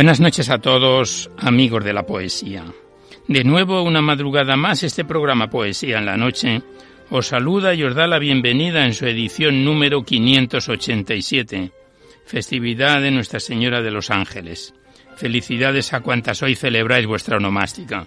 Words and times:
Buenas 0.00 0.18
noches 0.18 0.48
a 0.48 0.56
todos, 0.56 1.30
amigos 1.36 1.84
de 1.84 1.92
la 1.92 2.06
poesía. 2.06 2.64
De 3.28 3.44
nuevo, 3.44 3.82
una 3.82 4.00
madrugada 4.00 4.56
más, 4.56 4.82
este 4.82 5.04
programa 5.04 5.50
Poesía 5.50 5.98
en 5.98 6.06
la 6.06 6.16
Noche 6.16 6.62
os 7.10 7.26
saluda 7.26 7.74
y 7.74 7.82
os 7.82 7.94
da 7.94 8.06
la 8.06 8.18
bienvenida 8.18 8.86
en 8.86 8.94
su 8.94 9.04
edición 9.04 9.62
número 9.62 10.02
587, 10.02 11.72
festividad 12.24 13.02
de 13.02 13.10
Nuestra 13.10 13.40
Señora 13.40 13.82
de 13.82 13.90
los 13.90 14.10
Ángeles. 14.10 14.72
Felicidades 15.16 15.92
a 15.92 16.00
cuantas 16.00 16.42
hoy 16.42 16.54
celebráis 16.54 17.06
vuestra 17.06 17.36
onomástica. 17.36 18.06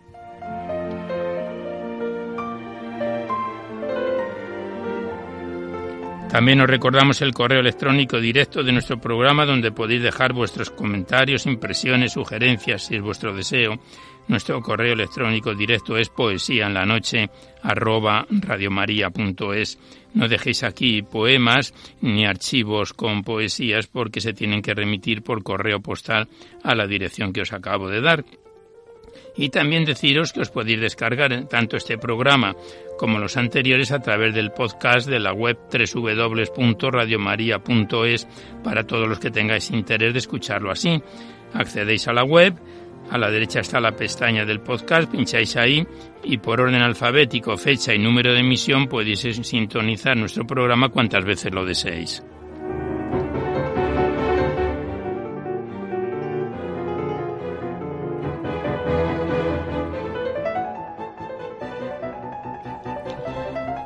También 6.31 6.61
os 6.61 6.67
recordamos 6.69 7.21
el 7.21 7.33
correo 7.33 7.59
electrónico 7.59 8.17
directo 8.17 8.63
de 8.63 8.71
nuestro 8.71 8.97
programa 8.97 9.45
donde 9.45 9.73
podéis 9.73 10.01
dejar 10.01 10.31
vuestros 10.31 10.69
comentarios, 10.69 11.45
impresiones, 11.45 12.13
sugerencias, 12.13 12.83
si 12.85 12.95
es 12.95 13.01
vuestro 13.01 13.35
deseo. 13.35 13.77
Nuestro 14.29 14.61
correo 14.61 14.93
electrónico 14.93 15.53
directo 15.53 15.97
es 15.97 16.07
poesía 16.07 16.67
en 16.67 16.73
la 16.73 16.85
noche 16.85 17.29
arroba 17.61 18.25
radiomaria.es. 18.29 19.77
No 20.13 20.29
dejéis 20.29 20.63
aquí 20.63 21.01
poemas 21.01 21.73
ni 21.99 22.25
archivos 22.25 22.93
con 22.93 23.23
poesías 23.23 23.87
porque 23.87 24.21
se 24.21 24.31
tienen 24.31 24.61
que 24.61 24.73
remitir 24.73 25.23
por 25.23 25.43
correo 25.43 25.81
postal 25.81 26.29
a 26.63 26.73
la 26.75 26.87
dirección 26.87 27.33
que 27.33 27.41
os 27.41 27.51
acabo 27.51 27.89
de 27.89 27.99
dar. 27.99 28.23
Y 29.35 29.49
también 29.49 29.85
deciros 29.85 30.33
que 30.33 30.41
os 30.41 30.49
podéis 30.49 30.81
descargar 30.81 31.47
tanto 31.47 31.77
este 31.77 31.97
programa 31.97 32.55
como 32.97 33.19
los 33.19 33.37
anteriores 33.37 33.91
a 33.91 33.99
través 33.99 34.33
del 34.35 34.51
podcast 34.51 35.09
de 35.09 35.19
la 35.19 35.33
web 35.33 35.57
www.radiomaria.es 35.71 38.27
para 38.63 38.85
todos 38.85 39.07
los 39.07 39.19
que 39.19 39.31
tengáis 39.31 39.71
interés 39.71 40.13
de 40.13 40.19
escucharlo 40.19 40.71
así. 40.71 41.01
Accedéis 41.53 42.07
a 42.07 42.13
la 42.13 42.23
web, 42.23 42.55
a 43.09 43.17
la 43.17 43.29
derecha 43.29 43.59
está 43.59 43.79
la 43.79 43.95
pestaña 43.95 44.45
del 44.45 44.61
podcast, 44.61 45.11
pincháis 45.11 45.57
ahí 45.57 45.85
y 46.23 46.37
por 46.37 46.61
orden 46.61 46.81
alfabético, 46.81 47.57
fecha 47.57 47.93
y 47.93 47.99
número 47.99 48.33
de 48.33 48.39
emisión 48.39 48.87
podéis 48.87 49.21
sintonizar 49.21 50.15
nuestro 50.15 50.45
programa 50.45 50.89
cuantas 50.89 51.25
veces 51.25 51.53
lo 51.53 51.65
deseéis. 51.65 52.23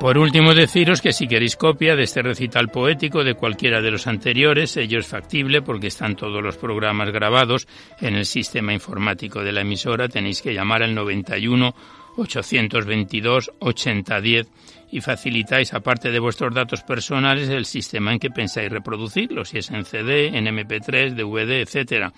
Por 0.06 0.18
último, 0.18 0.54
deciros 0.54 1.02
que 1.02 1.12
si 1.12 1.26
queréis 1.26 1.56
copia 1.56 1.96
de 1.96 2.04
este 2.04 2.22
recital 2.22 2.68
poético 2.68 3.24
de 3.24 3.34
cualquiera 3.34 3.82
de 3.82 3.90
los 3.90 4.06
anteriores, 4.06 4.76
ello 4.76 5.00
es 5.00 5.08
factible 5.08 5.62
porque 5.62 5.88
están 5.88 6.14
todos 6.14 6.40
los 6.44 6.56
programas 6.56 7.10
grabados 7.10 7.66
en 8.00 8.14
el 8.14 8.24
sistema 8.24 8.72
informático 8.72 9.42
de 9.42 9.50
la 9.50 9.62
emisora. 9.62 10.08
Tenéis 10.08 10.42
que 10.42 10.54
llamar 10.54 10.84
al 10.84 10.94
91 10.94 11.74
822 12.18 13.50
8010 13.58 14.46
y 14.92 15.00
facilitáis, 15.00 15.74
aparte 15.74 16.12
de 16.12 16.20
vuestros 16.20 16.54
datos 16.54 16.84
personales, 16.84 17.48
el 17.48 17.66
sistema 17.66 18.12
en 18.12 18.20
que 18.20 18.30
pensáis 18.30 18.70
reproducirlo, 18.70 19.44
si 19.44 19.58
es 19.58 19.70
en 19.72 19.84
CD, 19.84 20.28
en 20.28 20.46
MP3, 20.46 21.16
DVD, 21.16 21.62
etcétera. 21.62 22.12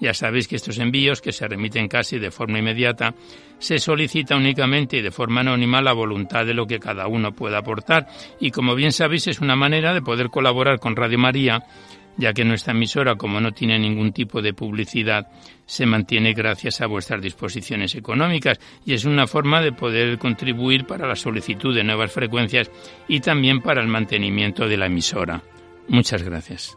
Ya 0.00 0.12
sabéis 0.12 0.48
que 0.48 0.56
estos 0.56 0.78
envíos, 0.78 1.20
que 1.20 1.32
se 1.32 1.46
remiten 1.46 1.88
casi 1.88 2.18
de 2.18 2.30
forma 2.30 2.58
inmediata, 2.58 3.14
se 3.58 3.78
solicita 3.78 4.36
únicamente 4.36 4.98
y 4.98 5.02
de 5.02 5.10
forma 5.10 5.40
anónima 5.40 5.80
la 5.80 5.92
voluntad 5.92 6.44
de 6.44 6.54
lo 6.54 6.66
que 6.66 6.80
cada 6.80 7.06
uno 7.06 7.32
pueda 7.32 7.58
aportar 7.58 8.08
y 8.40 8.50
como 8.50 8.74
bien 8.74 8.92
sabéis 8.92 9.28
es 9.28 9.40
una 9.40 9.56
manera 9.56 9.94
de 9.94 10.02
poder 10.02 10.30
colaborar 10.30 10.80
con 10.80 10.96
Radio 10.96 11.18
María 11.18 11.64
ya 12.16 12.32
que 12.32 12.44
nuestra 12.44 12.72
emisora, 12.72 13.16
como 13.16 13.40
no 13.40 13.52
tiene 13.52 13.78
ningún 13.78 14.12
tipo 14.12 14.40
de 14.40 14.54
publicidad, 14.54 15.28
se 15.66 15.86
mantiene 15.86 16.32
gracias 16.32 16.80
a 16.80 16.86
vuestras 16.86 17.20
disposiciones 17.20 17.94
económicas 17.94 18.58
y 18.84 18.94
es 18.94 19.04
una 19.04 19.26
forma 19.26 19.60
de 19.60 19.72
poder 19.72 20.18
contribuir 20.18 20.86
para 20.86 21.08
la 21.08 21.16
solicitud 21.16 21.74
de 21.74 21.84
nuevas 21.84 22.12
frecuencias 22.12 22.70
y 23.08 23.20
también 23.20 23.60
para 23.60 23.82
el 23.82 23.88
mantenimiento 23.88 24.68
de 24.68 24.76
la 24.76 24.86
emisora. 24.86 25.42
Muchas 25.88 26.22
gracias. 26.22 26.76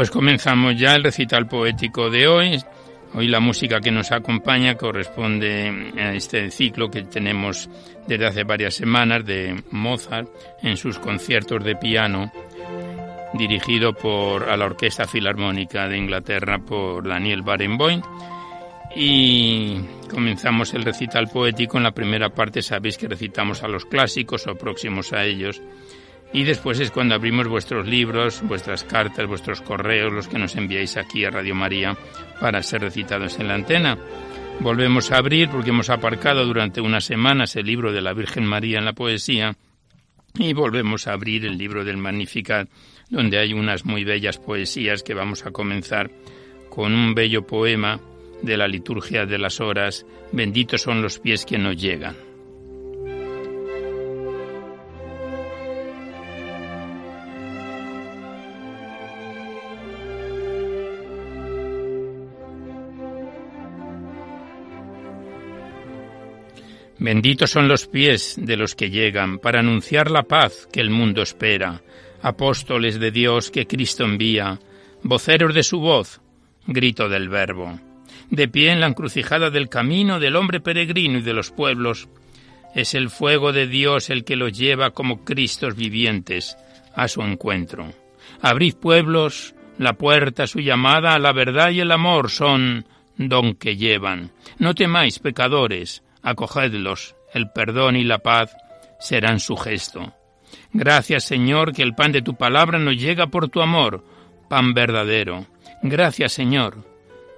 Pues 0.00 0.10
comenzamos 0.10 0.76
ya 0.78 0.94
el 0.94 1.04
recital 1.04 1.46
poético 1.46 2.08
de 2.08 2.26
hoy. 2.26 2.58
Hoy 3.12 3.28
la 3.28 3.38
música 3.38 3.80
que 3.80 3.90
nos 3.90 4.10
acompaña 4.12 4.74
corresponde 4.74 5.92
a 5.98 6.14
este 6.14 6.50
ciclo 6.50 6.90
que 6.90 7.02
tenemos 7.02 7.68
desde 8.06 8.26
hace 8.26 8.44
varias 8.44 8.72
semanas 8.72 9.26
de 9.26 9.62
Mozart 9.70 10.26
en 10.62 10.78
sus 10.78 10.98
conciertos 10.98 11.62
de 11.62 11.76
piano, 11.76 12.32
dirigido 13.34 13.92
por 13.92 14.48
a 14.48 14.56
la 14.56 14.64
Orquesta 14.64 15.04
Filarmónica 15.04 15.86
de 15.86 15.98
Inglaterra 15.98 16.58
por 16.60 17.06
Daniel 17.06 17.42
Barenboim. 17.42 18.00
Y 18.96 19.80
comenzamos 20.10 20.72
el 20.72 20.82
recital 20.82 21.28
poético. 21.28 21.76
En 21.76 21.84
la 21.84 21.92
primera 21.92 22.30
parte 22.30 22.62
sabéis 22.62 22.96
que 22.96 23.06
recitamos 23.06 23.62
a 23.62 23.68
los 23.68 23.84
clásicos 23.84 24.46
o 24.46 24.54
próximos 24.54 25.12
a 25.12 25.26
ellos 25.26 25.60
y 26.32 26.44
después 26.44 26.78
es 26.80 26.90
cuando 26.90 27.14
abrimos 27.14 27.48
vuestros 27.48 27.86
libros, 27.86 28.42
vuestras 28.42 28.84
cartas, 28.84 29.26
vuestros 29.26 29.60
correos, 29.62 30.12
los 30.12 30.28
que 30.28 30.38
nos 30.38 30.54
enviáis 30.56 30.96
aquí 30.96 31.24
a 31.24 31.30
Radio 31.30 31.54
María 31.54 31.96
para 32.40 32.62
ser 32.62 32.82
recitados 32.82 33.38
en 33.38 33.48
la 33.48 33.54
antena. 33.54 33.98
Volvemos 34.60 35.10
a 35.10 35.16
abrir 35.16 35.48
porque 35.48 35.70
hemos 35.70 35.90
aparcado 35.90 36.44
durante 36.44 36.80
unas 36.80 37.04
semanas 37.04 37.56
el 37.56 37.66
libro 37.66 37.92
de 37.92 38.02
la 38.02 38.12
Virgen 38.12 38.44
María 38.44 38.78
en 38.78 38.84
la 38.84 38.92
poesía 38.92 39.56
y 40.38 40.52
volvemos 40.52 41.06
a 41.06 41.14
abrir 41.14 41.46
el 41.46 41.58
libro 41.58 41.84
del 41.84 41.96
Magnificat 41.96 42.68
donde 43.10 43.38
hay 43.38 43.52
unas 43.52 43.84
muy 43.84 44.04
bellas 44.04 44.38
poesías 44.38 45.02
que 45.02 45.14
vamos 45.14 45.44
a 45.44 45.50
comenzar 45.50 46.10
con 46.70 46.94
un 46.94 47.14
bello 47.14 47.46
poema 47.46 48.00
de 48.42 48.56
la 48.56 48.68
liturgia 48.68 49.26
de 49.26 49.38
las 49.38 49.60
horas, 49.60 50.06
benditos 50.32 50.82
son 50.82 51.02
los 51.02 51.18
pies 51.18 51.44
que 51.44 51.58
nos 51.58 51.76
llegan. 51.76 52.29
Benditos 67.00 67.50
son 67.50 67.66
los 67.66 67.86
pies 67.86 68.34
de 68.36 68.58
los 68.58 68.74
que 68.74 68.90
llegan 68.90 69.38
para 69.38 69.60
anunciar 69.60 70.10
la 70.10 70.24
paz 70.24 70.68
que 70.70 70.80
el 70.80 70.90
mundo 70.90 71.22
espera, 71.22 71.80
apóstoles 72.20 73.00
de 73.00 73.10
Dios 73.10 73.50
que 73.50 73.66
Cristo 73.66 74.04
envía, 74.04 74.58
voceros 75.02 75.54
de 75.54 75.62
su 75.62 75.80
voz, 75.80 76.20
grito 76.66 77.08
del 77.08 77.30
Verbo. 77.30 77.80
De 78.28 78.48
pie 78.48 78.72
en 78.72 78.80
la 78.80 78.86
encrucijada 78.86 79.48
del 79.48 79.70
camino 79.70 80.20
del 80.20 80.36
hombre 80.36 80.60
peregrino 80.60 81.20
y 81.20 81.22
de 81.22 81.32
los 81.32 81.50
pueblos, 81.50 82.10
es 82.74 82.92
el 82.92 83.08
fuego 83.08 83.54
de 83.54 83.66
Dios 83.66 84.10
el 84.10 84.22
que 84.22 84.36
los 84.36 84.52
lleva 84.52 84.90
como 84.90 85.24
Cristos 85.24 85.76
vivientes 85.76 86.58
a 86.94 87.08
su 87.08 87.22
encuentro. 87.22 87.94
Abrid 88.42 88.74
pueblos, 88.74 89.54
la 89.78 89.94
puerta, 89.94 90.46
su 90.46 90.60
llamada 90.60 91.18
la 91.18 91.32
verdad 91.32 91.70
y 91.70 91.80
el 91.80 91.92
amor 91.92 92.28
son 92.28 92.84
don 93.16 93.54
que 93.54 93.78
llevan. 93.78 94.32
No 94.58 94.74
temáis, 94.74 95.18
pecadores, 95.18 96.02
acogedlos, 96.22 97.16
el 97.32 97.50
perdón 97.50 97.96
y 97.96 98.04
la 98.04 98.18
paz 98.18 98.56
serán 98.98 99.40
su 99.40 99.56
gesto. 99.56 100.14
Gracias, 100.72 101.24
Señor, 101.24 101.72
que 101.72 101.82
el 101.82 101.94
pan 101.94 102.12
de 102.12 102.22
tu 102.22 102.34
palabra 102.34 102.78
nos 102.78 102.96
llega 102.96 103.28
por 103.28 103.48
tu 103.48 103.60
amor, 103.60 104.04
pan 104.48 104.74
verdadero. 104.74 105.46
Gracias, 105.82 106.32
Señor, 106.32 106.84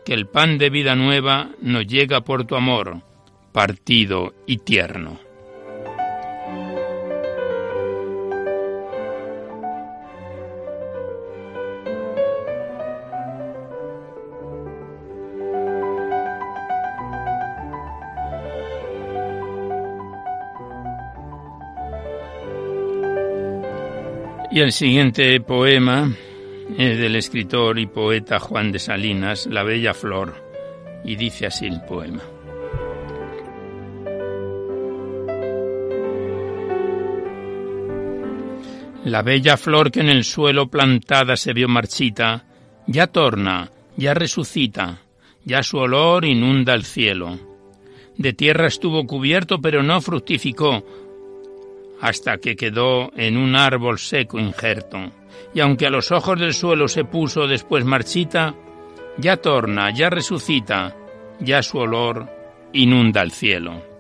que 0.05 0.15
el 0.15 0.27
pan 0.27 0.59
de 0.59 0.71
vida 0.71 0.97
nueva 0.97 1.51
nos 1.61 1.87
llega 1.87 2.23
por 2.23 2.45
tu 2.45 2.57
amor, 2.57 3.03
partido 3.53 4.35
y 4.47 4.59
tierno. 4.59 5.21
Y 24.53 24.61
el 24.61 24.71
siguiente 24.71 25.41
poema 25.41 26.15
es 26.77 26.99
del 26.99 27.17
escritor 27.17 27.79
y 27.79 27.87
poeta 27.87 28.39
Juan 28.39 28.71
de 28.71 28.79
Salinas, 28.79 29.47
La 29.47 29.63
Bella 29.63 29.95
Flor, 29.95 30.35
y 31.07 31.17
dice 31.17 31.47
así 31.47 31.65
el 31.65 31.81
poema. 31.81 32.21
La 39.07 39.23
bella 39.23 39.57
flor 39.57 39.91
que 39.91 40.01
en 40.01 40.11
el 40.11 40.23
suelo 40.23 40.69
plantada 40.69 41.35
se 41.37 41.55
vio 41.55 41.67
marchita, 41.67 42.45
ya 42.87 43.07
torna, 43.07 43.71
ya 43.97 44.13
resucita, 44.13 45.01
ya 45.45 45.63
su 45.63 45.79
olor 45.79 46.27
inunda 46.27 46.75
el 46.75 46.85
cielo. 46.85 47.39
De 48.19 48.35
tierra 48.35 48.67
estuvo 48.69 49.07
cubierto, 49.07 49.63
pero 49.63 49.83
no 49.83 50.01
fructificó, 50.03 50.85
hasta 52.03 52.39
que 52.39 52.57
quedó 52.57 53.13
en 53.17 53.37
un 53.37 53.55
árbol 53.55 53.99
seco 53.99 54.39
injerto, 54.39 54.99
y 55.55 55.61
aunque 55.61 55.87
a 55.87 55.91
los 55.91 56.11
ojos 56.11 56.39
del 56.39 56.53
suelo 56.53 56.89
se 56.89 57.05
puso 57.05 57.47
después 57.47 57.85
marchita, 57.85 58.55
ya 59.19 59.37
torna, 59.37 59.95
ya 59.95 60.11
resucita, 60.11 60.97
ya 61.39 61.63
su 61.63 61.79
olor 61.79 62.29
inunda 62.73 63.23
el 63.23 63.31
cielo. 63.31 63.92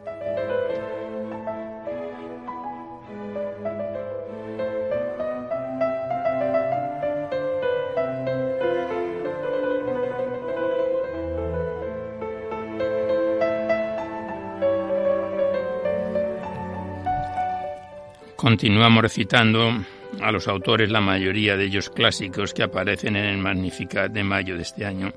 Continuamos 18.53 19.01
recitando 19.01 19.83
a 20.21 20.31
los 20.31 20.47
autores, 20.47 20.91
la 20.91 21.01
mayoría 21.01 21.57
de 21.57 21.65
ellos 21.65 21.89
clásicos 21.89 22.53
que 22.53 22.63
aparecen 22.63 23.17
en 23.17 23.25
el 23.25 23.39
Magnificat 23.39 24.13
de 24.13 24.23
mayo 24.25 24.57
de 24.57 24.63
este 24.63 24.85
año. 24.85 25.11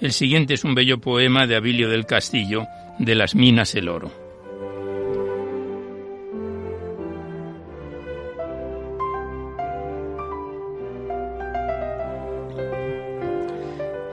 El 0.00 0.12
siguiente 0.12 0.54
es 0.54 0.64
un 0.64 0.74
bello 0.74 0.98
poema 0.98 1.46
de 1.46 1.56
Abilio 1.56 1.90
del 1.90 2.06
Castillo, 2.06 2.66
de 2.98 3.14
las 3.14 3.34
minas 3.34 3.74
el 3.74 3.90
oro. 3.90 4.10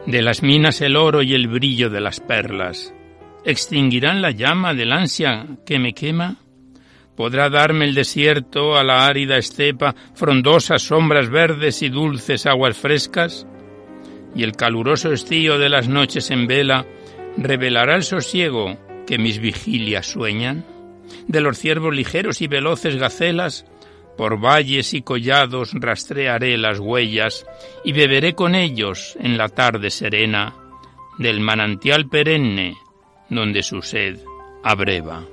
De 0.06 0.22
las 0.22 0.44
minas 0.44 0.82
el 0.82 0.98
oro 0.98 1.22
y 1.22 1.34
el 1.36 1.48
brillo 1.48 1.90
de 1.90 2.02
las 2.02 2.20
perlas, 2.20 2.94
¿extinguirán 3.46 4.22
la 4.22 4.32
llama 4.32 4.74
del 4.74 4.92
ansia 4.92 5.48
que 5.66 5.80
me 5.80 5.94
quema? 5.94 6.47
Podrá 7.18 7.50
darme 7.50 7.86
el 7.86 7.96
desierto 7.96 8.78
a 8.78 8.84
la 8.84 9.08
árida 9.08 9.38
estepa 9.38 9.96
frondosas 10.14 10.84
sombras 10.84 11.30
verdes 11.30 11.82
y 11.82 11.90
dulces 11.90 12.46
aguas 12.46 12.78
frescas? 12.78 13.48
Y 14.36 14.44
el 14.44 14.54
caluroso 14.54 15.12
estío 15.12 15.58
de 15.58 15.68
las 15.68 15.90
noches 15.90 16.30
en 16.30 16.46
vela 16.46 16.86
revelará 17.36 17.96
el 17.96 18.04
sosiego 18.04 18.78
que 19.08 19.18
mis 19.18 19.40
vigilias 19.40 20.06
sueñan? 20.06 20.64
De 21.28 21.42
los 21.42 21.58
ciervos 21.58 21.96
ligeros 21.96 22.42
y 22.42 22.48
veloces 22.48 22.98
gacelas, 22.98 23.66
por 24.16 24.40
valles 24.40 24.94
y 24.94 25.02
collados 25.02 25.72
rastrearé 25.74 26.58
las 26.58 26.80
huellas 26.80 27.48
y 27.84 27.94
beberé 27.94 28.34
con 28.34 28.54
ellos 28.54 29.18
en 29.20 29.38
la 29.38 29.50
tarde 29.50 29.90
serena 29.90 30.54
del 31.18 31.40
manantial 31.40 32.08
perenne 32.08 32.76
donde 33.30 33.64
su 33.64 33.82
sed 33.82 34.20
abreva. 34.64 35.24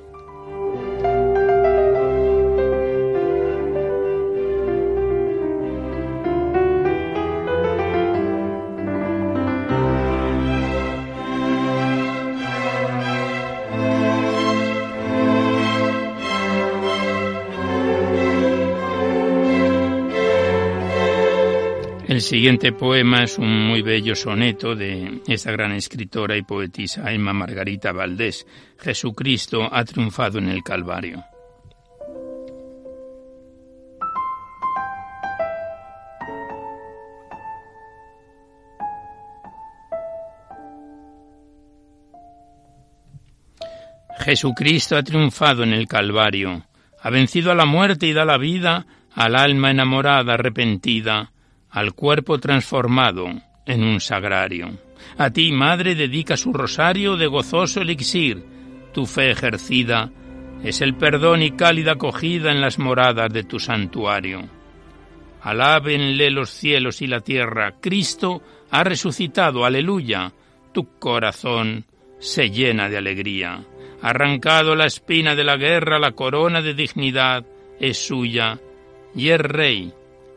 Siguiente 22.24 22.72
poema 22.72 23.24
es 23.24 23.36
un 23.36 23.66
muy 23.66 23.82
bello 23.82 24.16
soneto 24.16 24.74
de 24.74 25.20
esta 25.28 25.52
gran 25.52 25.72
escritora 25.72 26.34
y 26.38 26.42
poetisa 26.42 27.12
Emma 27.12 27.34
Margarita 27.34 27.92
Valdés. 27.92 28.46
Jesucristo 28.78 29.68
ha 29.70 29.84
triunfado 29.84 30.38
en 30.38 30.48
el 30.48 30.62
Calvario. 30.62 31.22
Jesucristo 44.20 44.96
ha 44.96 45.02
triunfado 45.02 45.62
en 45.62 45.74
el 45.74 45.86
Calvario, 45.86 46.64
ha 47.02 47.10
vencido 47.10 47.52
a 47.52 47.54
la 47.54 47.66
muerte 47.66 48.06
y 48.06 48.14
da 48.14 48.24
la 48.24 48.38
vida 48.38 48.86
al 49.12 49.36
alma 49.36 49.70
enamorada, 49.70 50.34
arrepentida, 50.34 51.33
al 51.74 51.92
cuerpo 51.92 52.38
transformado 52.38 53.26
en 53.66 53.82
un 53.82 54.00
sagrario. 54.00 54.78
A 55.18 55.30
ti, 55.30 55.50
Madre, 55.50 55.96
dedica 55.96 56.36
su 56.36 56.52
rosario 56.52 57.16
de 57.16 57.26
gozoso 57.26 57.80
elixir. 57.80 58.44
Tu 58.92 59.06
fe 59.06 59.32
ejercida 59.32 60.08
es 60.62 60.80
el 60.80 60.94
perdón 60.94 61.42
y 61.42 61.50
cálida 61.50 61.92
acogida 61.92 62.52
en 62.52 62.60
las 62.60 62.78
moradas 62.78 63.32
de 63.32 63.42
tu 63.42 63.58
santuario. 63.58 64.48
Alábenle 65.42 66.30
los 66.30 66.50
cielos 66.50 67.02
y 67.02 67.08
la 67.08 67.20
tierra. 67.20 67.74
Cristo 67.80 68.40
ha 68.70 68.84
resucitado. 68.84 69.64
Aleluya. 69.64 70.32
Tu 70.72 70.96
corazón 71.00 71.86
se 72.20 72.50
llena 72.50 72.88
de 72.88 72.98
alegría. 72.98 73.64
Arrancado 74.00 74.76
la 74.76 74.86
espina 74.86 75.34
de 75.34 75.42
la 75.42 75.56
guerra, 75.56 75.98
la 75.98 76.12
corona 76.12 76.62
de 76.62 76.74
dignidad 76.74 77.44
es 77.80 77.98
suya 78.06 78.60
y 79.16 79.30
es 79.30 79.40
rey 79.40 79.92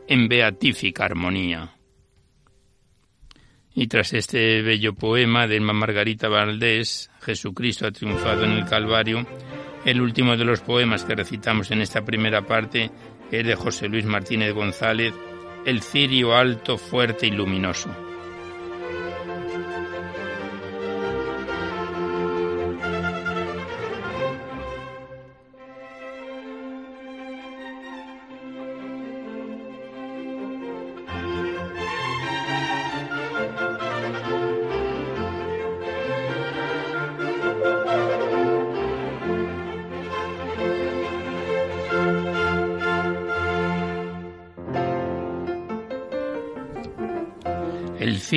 en 0.08 0.28
beatífica 0.28 1.04
armonía. 1.04 1.74
Y 3.74 3.86
tras 3.86 4.12
este 4.14 4.62
bello 4.62 4.94
poema 4.94 5.46
de 5.46 5.60
Margarita 5.60 6.28
Valdés, 6.28 7.10
Jesucristo 7.20 7.86
ha 7.86 7.92
triunfado 7.92 8.44
en 8.44 8.52
el 8.52 8.64
Calvario, 8.64 9.26
el 9.84 10.00
último 10.00 10.36
de 10.36 10.44
los 10.44 10.60
poemas 10.60 11.04
que 11.04 11.14
recitamos 11.14 11.70
en 11.70 11.82
esta 11.82 12.04
primera 12.04 12.42
parte 12.42 12.90
es 13.30 13.46
de 13.46 13.54
José 13.54 13.88
Luis 13.88 14.04
Martínez 14.04 14.52
González, 14.52 15.14
El 15.64 15.82
cirio 15.82 16.34
alto, 16.34 16.78
fuerte 16.78 17.26
y 17.26 17.30
luminoso. 17.30 18.07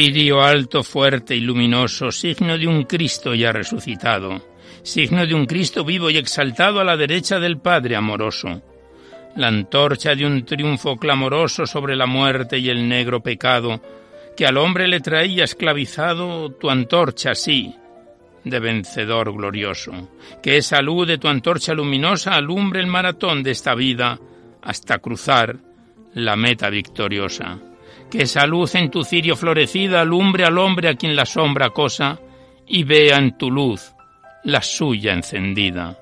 Cirio 0.03 0.41
alto, 0.41 0.81
fuerte 0.81 1.35
y 1.35 1.41
luminoso, 1.41 2.11
signo 2.11 2.57
de 2.57 2.65
un 2.65 2.85
Cristo 2.85 3.35
ya 3.35 3.51
resucitado, 3.51 4.41
signo 4.81 5.27
de 5.27 5.35
un 5.35 5.45
Cristo 5.45 5.85
vivo 5.85 6.09
y 6.09 6.17
exaltado 6.17 6.79
a 6.79 6.83
la 6.83 6.97
derecha 6.97 7.39
del 7.39 7.59
Padre 7.59 7.95
amoroso, 7.95 8.63
la 9.35 9.49
antorcha 9.49 10.15
de 10.15 10.25
un 10.25 10.43
triunfo 10.43 10.97
clamoroso 10.97 11.67
sobre 11.67 11.95
la 11.95 12.07
muerte 12.07 12.57
y 12.57 12.69
el 12.69 12.89
negro 12.89 13.21
pecado, 13.21 13.79
que 14.35 14.47
al 14.47 14.57
hombre 14.57 14.87
le 14.87 15.01
traía 15.01 15.43
esclavizado 15.43 16.49
tu 16.53 16.71
antorcha, 16.71 17.35
sí, 17.35 17.75
de 18.43 18.59
vencedor 18.59 19.31
glorioso, 19.31 20.09
que 20.41 20.57
esa 20.57 20.81
luz 20.81 21.05
de 21.09 21.19
tu 21.19 21.27
antorcha 21.27 21.75
luminosa 21.75 22.33
alumbre 22.33 22.79
el 22.79 22.87
maratón 22.87 23.43
de 23.43 23.51
esta 23.51 23.75
vida 23.75 24.17
hasta 24.63 24.97
cruzar 24.97 25.57
la 26.15 26.35
meta 26.35 26.71
victoriosa 26.71 27.59
que 28.11 28.23
esa 28.23 28.45
luz 28.45 28.75
en 28.75 28.91
tu 28.91 29.03
cirio 29.03 29.35
florecida 29.35 30.01
alumbre 30.01 30.45
al 30.45 30.57
hombre 30.59 30.89
a 30.89 30.95
quien 30.95 31.15
la 31.15 31.25
sombra 31.25 31.71
cosa 31.71 32.19
y 32.67 32.83
vea 32.83 33.17
en 33.17 33.37
tu 33.37 33.49
luz 33.49 33.95
la 34.43 34.61
suya 34.61 35.13
encendida. 35.13 35.97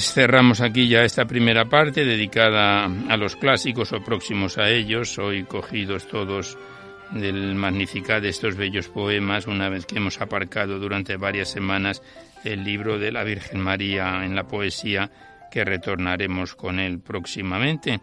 Pues 0.00 0.14
cerramos 0.14 0.62
aquí 0.62 0.88
ya 0.88 1.02
esta 1.02 1.26
primera 1.26 1.66
parte 1.66 2.06
dedicada 2.06 2.86
a 2.86 3.16
los 3.18 3.36
clásicos 3.36 3.92
o 3.92 4.02
próximos 4.02 4.56
a 4.56 4.70
ellos, 4.70 5.18
hoy 5.18 5.44
cogidos 5.44 6.08
todos 6.08 6.56
del 7.10 7.54
Magnificat 7.54 8.22
de 8.22 8.30
estos 8.30 8.56
bellos 8.56 8.88
poemas, 8.88 9.46
una 9.46 9.68
vez 9.68 9.84
que 9.84 9.98
hemos 9.98 10.18
aparcado 10.22 10.78
durante 10.78 11.18
varias 11.18 11.50
semanas 11.50 12.00
el 12.44 12.64
libro 12.64 12.98
de 12.98 13.12
la 13.12 13.24
Virgen 13.24 13.60
María 13.60 14.24
en 14.24 14.34
la 14.34 14.44
poesía, 14.44 15.10
que 15.50 15.66
retornaremos 15.66 16.54
con 16.54 16.80
él 16.80 17.00
próximamente. 17.00 18.00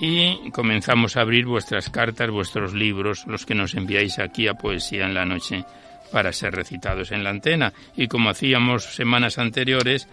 Y 0.00 0.50
comenzamos 0.50 1.16
a 1.16 1.20
abrir 1.20 1.46
vuestras 1.46 1.90
cartas, 1.90 2.28
vuestros 2.28 2.74
libros, 2.74 3.24
los 3.28 3.46
que 3.46 3.54
nos 3.54 3.76
enviáis 3.76 4.18
aquí 4.18 4.48
a 4.48 4.54
Poesía 4.54 5.06
en 5.06 5.14
la 5.14 5.26
Noche, 5.26 5.64
para 6.10 6.32
ser 6.32 6.56
recitados 6.56 7.12
en 7.12 7.22
la 7.22 7.30
antena. 7.30 7.72
Y 7.96 8.08
como 8.08 8.30
hacíamos 8.30 8.82
semanas 8.96 9.38
anteriores, 9.38 10.08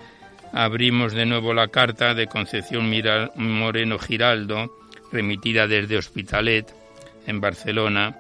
abrimos 0.54 1.13
de 1.13 1.25
nuevo 1.25 1.54
la 1.54 1.68
carta 1.68 2.13
de 2.13 2.27
Concepción 2.27 2.92
Moreno 3.36 4.00
Giraldo, 4.00 4.77
remitida 5.12 5.68
desde 5.68 5.98
Hospitalet, 5.98 6.74
en 7.25 7.42
Barcelona, 7.42 8.18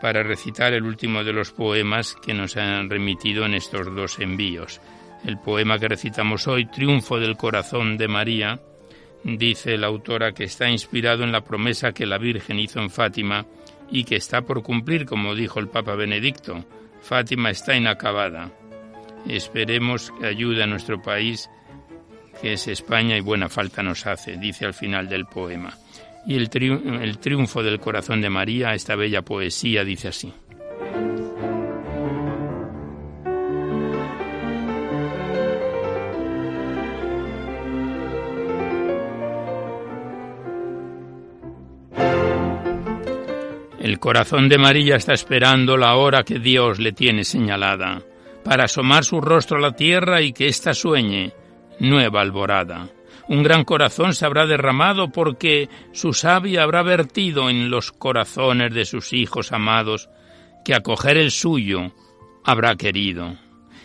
para 0.00 0.22
recitar 0.22 0.72
el 0.72 0.84
último 0.84 1.22
de 1.24 1.32
los 1.32 1.52
poemas 1.52 2.16
que 2.24 2.34
nos 2.34 2.56
han 2.56 2.88
remitido 2.88 3.44
en 3.44 3.54
estos 3.54 3.94
dos 3.94 4.18
envíos. 4.18 4.80
El 5.24 5.38
poema 5.38 5.78
que 5.78 5.88
recitamos 5.88 6.48
hoy, 6.48 6.66
Triunfo 6.66 7.20
del 7.20 7.36
Corazón 7.36 7.98
de 7.98 8.08
María, 8.08 8.58
dice 9.22 9.76
la 9.76 9.88
autora 9.88 10.32
que 10.32 10.44
está 10.44 10.70
inspirado 10.70 11.24
en 11.24 11.32
la 11.32 11.42
promesa 11.42 11.92
que 11.92 12.06
la 12.06 12.16
Virgen 12.16 12.58
hizo 12.58 12.80
en 12.80 12.90
Fátima 12.90 13.44
y 13.90 14.04
que 14.04 14.16
está 14.16 14.42
por 14.42 14.62
cumplir, 14.62 15.04
como 15.04 15.34
dijo 15.34 15.60
el 15.60 15.68
Papa 15.68 15.94
Benedicto. 15.94 16.64
Fátima 17.02 17.50
está 17.50 17.76
inacabada. 17.76 18.50
Esperemos 19.28 20.12
que 20.18 20.26
ayude 20.26 20.62
a 20.62 20.66
nuestro 20.66 21.00
país, 21.00 21.48
que 22.40 22.54
es 22.54 22.68
España 22.68 23.16
y 23.16 23.20
buena 23.20 23.48
falta 23.48 23.82
nos 23.82 24.06
hace, 24.06 24.36
dice 24.36 24.64
al 24.64 24.74
final 24.74 25.08
del 25.08 25.26
poema. 25.26 25.76
Y 26.26 26.36
el, 26.36 26.50
el 27.02 27.18
triunfo 27.18 27.62
del 27.62 27.80
corazón 27.80 28.20
de 28.20 28.30
María, 28.30 28.74
esta 28.74 28.96
bella 28.96 29.22
poesía, 29.22 29.84
dice 29.84 30.08
así. 30.08 30.32
El 43.80 43.98
corazón 43.98 44.48
de 44.48 44.58
María 44.58 44.96
está 44.96 45.14
esperando 45.14 45.76
la 45.76 45.96
hora 45.96 46.22
que 46.22 46.38
Dios 46.38 46.78
le 46.78 46.92
tiene 46.92 47.24
señalada 47.24 48.02
para 48.44 48.64
asomar 48.64 49.04
su 49.04 49.20
rostro 49.20 49.58
a 49.58 49.60
la 49.60 49.72
tierra 49.72 50.22
y 50.22 50.32
que 50.32 50.48
ésta 50.48 50.74
sueñe 50.74 51.32
nueva 51.78 52.20
alborada. 52.20 52.88
Un 53.28 53.42
gran 53.42 53.64
corazón 53.64 54.14
se 54.14 54.26
habrá 54.26 54.46
derramado 54.46 55.10
porque 55.10 55.68
su 55.92 56.12
savia 56.12 56.62
habrá 56.62 56.82
vertido 56.82 57.48
en 57.48 57.70
los 57.70 57.92
corazones 57.92 58.74
de 58.74 58.84
sus 58.84 59.12
hijos 59.12 59.52
amados, 59.52 60.08
que 60.64 60.74
acoger 60.74 61.16
el 61.16 61.30
suyo 61.30 61.92
habrá 62.44 62.76
querido. 62.76 63.36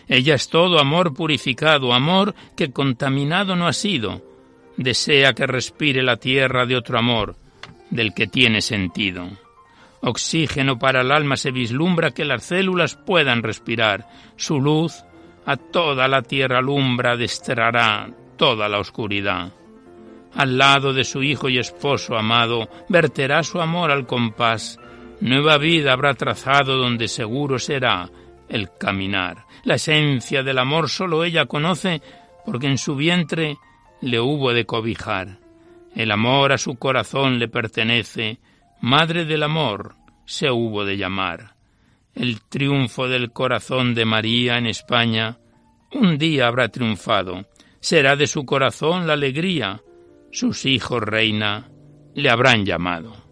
Ella 0.08 0.34
es 0.34 0.48
todo 0.48 0.78
amor 0.78 1.14
purificado, 1.14 1.92
amor 1.92 2.34
que 2.56 2.72
contaminado 2.72 3.56
no 3.56 3.66
ha 3.66 3.72
sido. 3.72 4.22
Desea 4.76 5.32
que 5.32 5.46
respire 5.46 6.02
la 6.02 6.16
tierra 6.16 6.66
de 6.66 6.76
otro 6.76 6.98
amor, 6.98 7.36
del 7.90 8.14
que 8.14 8.26
tiene 8.26 8.60
sentido. 8.60 9.28
Oxígeno 10.00 10.78
para 10.78 11.00
el 11.00 11.10
alma 11.10 11.36
se 11.36 11.50
vislumbra 11.50 12.12
que 12.12 12.24
las 12.24 12.44
células 12.44 12.94
puedan 12.94 13.42
respirar. 13.42 14.06
Su 14.36 14.60
luz 14.60 15.04
a 15.44 15.56
toda 15.56 16.08
la 16.08 16.22
tierra 16.22 16.58
alumbra, 16.58 17.16
desterrará 17.16 18.10
toda 18.36 18.68
la 18.68 18.78
oscuridad. 18.78 19.52
Al 20.34 20.58
lado 20.58 20.92
de 20.92 21.04
su 21.04 21.22
hijo 21.22 21.48
y 21.48 21.58
esposo 21.58 22.16
amado, 22.16 22.68
verterá 22.88 23.42
su 23.42 23.60
amor 23.60 23.90
al 23.90 24.06
compás. 24.06 24.78
Nueva 25.20 25.56
vida 25.56 25.92
habrá 25.92 26.12
trazado 26.14 26.76
donde 26.76 27.08
seguro 27.08 27.58
será 27.58 28.10
el 28.48 28.68
caminar. 28.78 29.46
La 29.64 29.76
esencia 29.76 30.42
del 30.42 30.58
amor 30.58 30.90
solo 30.90 31.24
ella 31.24 31.46
conoce 31.46 32.02
porque 32.44 32.66
en 32.66 32.78
su 32.78 32.96
vientre 32.96 33.56
le 34.00 34.20
hubo 34.20 34.52
de 34.52 34.66
cobijar. 34.66 35.38
El 35.94 36.10
amor 36.10 36.52
a 36.52 36.58
su 36.58 36.76
corazón 36.76 37.38
le 37.38 37.48
pertenece, 37.48 38.38
Madre 38.80 39.24
del 39.24 39.42
Amor, 39.42 39.94
se 40.26 40.50
hubo 40.50 40.84
de 40.84 40.96
llamar. 40.96 41.54
El 42.14 42.42
triunfo 42.42 43.08
del 43.08 43.32
corazón 43.32 43.94
de 43.94 44.04
María 44.04 44.58
en 44.58 44.66
España, 44.66 45.38
un 45.92 46.18
día 46.18 46.46
habrá 46.46 46.68
triunfado. 46.68 47.46
Será 47.80 48.16
de 48.16 48.26
su 48.26 48.44
corazón 48.44 49.06
la 49.06 49.14
alegría. 49.14 49.82
Sus 50.30 50.66
hijos, 50.66 51.02
reina, 51.02 51.70
le 52.14 52.30
habrán 52.30 52.64
llamado. 52.64 53.25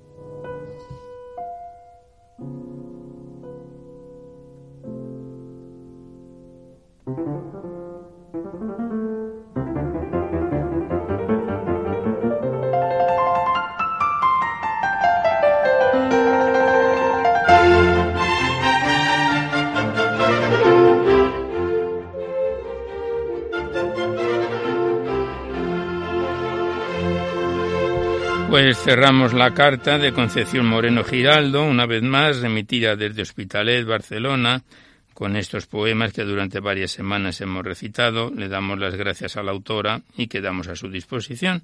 Pues 28.74 28.86
cerramos 28.86 29.32
la 29.32 29.54
carta 29.54 29.98
de 29.98 30.12
Concepción 30.12 30.66
Moreno 30.66 31.04
Giraldo, 31.04 31.64
una 31.64 31.86
vez 31.86 32.02
más 32.02 32.40
remitida 32.40 32.96
desde 32.96 33.22
Hospitalet, 33.22 33.86
Barcelona, 33.86 34.64
con 35.12 35.36
estos 35.36 35.68
poemas 35.68 36.12
que 36.12 36.24
durante 36.24 36.58
varias 36.58 36.90
semanas 36.90 37.40
hemos 37.40 37.64
recitado. 37.64 38.32
Le 38.34 38.48
damos 38.48 38.80
las 38.80 38.96
gracias 38.96 39.36
a 39.36 39.44
la 39.44 39.52
autora 39.52 40.00
y 40.16 40.26
quedamos 40.26 40.66
a 40.66 40.74
su 40.74 40.90
disposición 40.90 41.62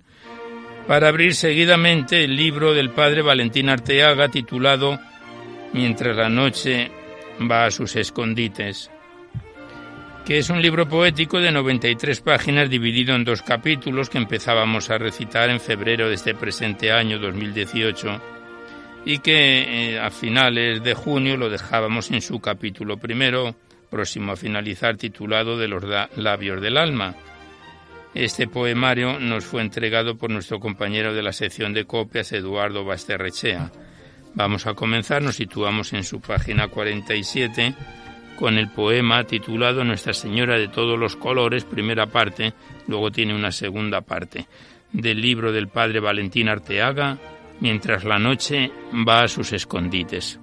para 0.86 1.08
abrir 1.08 1.34
seguidamente 1.34 2.22
el 2.22 2.36
libro 2.36 2.74
del 2.74 2.90
padre 2.90 3.22
Valentín 3.22 3.70
Arteaga 3.70 4.28
titulado 4.28 5.00
Mientras 5.72 6.16
la 6.16 6.28
noche 6.28 6.92
va 7.50 7.64
a 7.64 7.72
sus 7.72 7.96
escondites 7.96 8.88
que 10.24 10.38
es 10.38 10.50
un 10.50 10.62
libro 10.62 10.88
poético 10.88 11.40
de 11.40 11.50
93 11.50 12.20
páginas 12.20 12.70
dividido 12.70 13.14
en 13.14 13.24
dos 13.24 13.42
capítulos 13.42 14.10
que 14.10 14.18
empezábamos 14.18 14.90
a 14.90 14.98
recitar 14.98 15.50
en 15.50 15.60
febrero 15.60 16.08
de 16.08 16.14
este 16.14 16.34
presente 16.34 16.92
año 16.92 17.18
2018 17.18 18.20
y 19.04 19.18
que 19.18 19.92
eh, 19.92 19.98
a 19.98 20.10
finales 20.10 20.82
de 20.82 20.94
junio 20.94 21.36
lo 21.36 21.48
dejábamos 21.48 22.10
en 22.10 22.20
su 22.20 22.40
capítulo 22.40 22.98
primero, 22.98 23.54
próximo 23.88 24.32
a 24.32 24.36
finalizar, 24.36 24.96
titulado 24.96 25.56
De 25.56 25.68
los 25.68 25.82
labios 26.16 26.60
del 26.60 26.76
alma. 26.76 27.14
Este 28.14 28.46
poemario 28.46 29.18
nos 29.18 29.44
fue 29.44 29.62
entregado 29.62 30.16
por 30.16 30.30
nuestro 30.30 30.60
compañero 30.60 31.14
de 31.14 31.22
la 31.22 31.32
sección 31.32 31.72
de 31.72 31.84
copias, 31.84 32.32
Eduardo 32.32 32.84
Basterrechea. 32.84 33.70
Vamos 34.34 34.66
a 34.66 34.74
comenzar, 34.74 35.22
nos 35.22 35.36
situamos 35.36 35.92
en 35.92 36.04
su 36.04 36.20
página 36.20 36.68
47 36.68 37.74
con 38.40 38.56
el 38.56 38.70
poema 38.70 39.22
titulado 39.24 39.84
Nuestra 39.84 40.14
Señora 40.14 40.58
de 40.58 40.68
todos 40.68 40.98
los 40.98 41.14
colores, 41.14 41.64
primera 41.64 42.06
parte, 42.06 42.54
luego 42.88 43.12
tiene 43.12 43.34
una 43.34 43.52
segunda 43.52 44.00
parte, 44.00 44.46
del 44.92 45.20
libro 45.20 45.52
del 45.52 45.68
padre 45.68 46.00
Valentín 46.00 46.48
Arteaga, 46.48 47.18
mientras 47.60 48.02
la 48.04 48.18
noche 48.18 48.72
va 49.06 49.20
a 49.24 49.28
sus 49.28 49.52
escondites. 49.52 50.40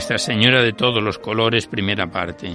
Nuestra 0.00 0.16
Señora 0.16 0.62
de 0.62 0.72
todos 0.72 1.02
los 1.02 1.18
colores, 1.18 1.66
primera 1.66 2.10
parte. 2.10 2.50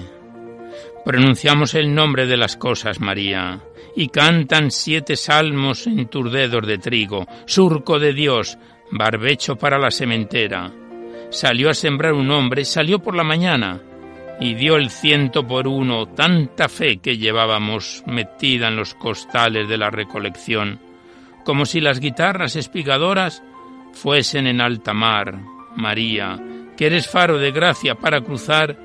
Pronunciamos 1.05 1.75
el 1.75 1.93
nombre 1.93 2.25
de 2.25 2.37
las 2.37 2.57
cosas, 2.57 2.99
María, 2.99 3.61
y 3.95 4.07
cantan 4.07 4.71
siete 4.71 5.15
salmos 5.15 5.85
en 5.85 6.09
de 6.09 6.77
trigo, 6.79 7.27
surco 7.45 7.99
de 7.99 8.13
Dios, 8.13 8.57
barbecho 8.89 9.57
para 9.57 9.77
la 9.77 9.91
sementera. 9.91 10.71
Salió 11.29 11.69
a 11.69 11.75
sembrar 11.75 12.13
un 12.13 12.31
hombre, 12.31 12.65
salió 12.65 12.97
por 12.97 13.15
la 13.15 13.23
mañana, 13.23 13.79
y 14.39 14.55
dio 14.55 14.75
el 14.75 14.89
ciento 14.89 15.47
por 15.47 15.67
uno 15.67 16.07
tanta 16.07 16.67
fe 16.67 16.97
que 16.97 17.19
llevábamos 17.19 18.01
metida 18.07 18.69
en 18.69 18.75
los 18.75 18.95
costales 18.95 19.69
de 19.69 19.77
la 19.77 19.91
recolección, 19.91 20.79
como 21.43 21.67
si 21.67 21.79
las 21.79 21.99
guitarras 21.99 22.55
espigadoras 22.55 23.43
fuesen 23.93 24.47
en 24.47 24.61
alta 24.61 24.95
mar, 24.95 25.37
María, 25.75 26.39
que 26.77 26.87
eres 26.87 27.07
faro 27.07 27.37
de 27.37 27.51
gracia 27.51 27.95
para 27.95 28.21
cruzar 28.21 28.77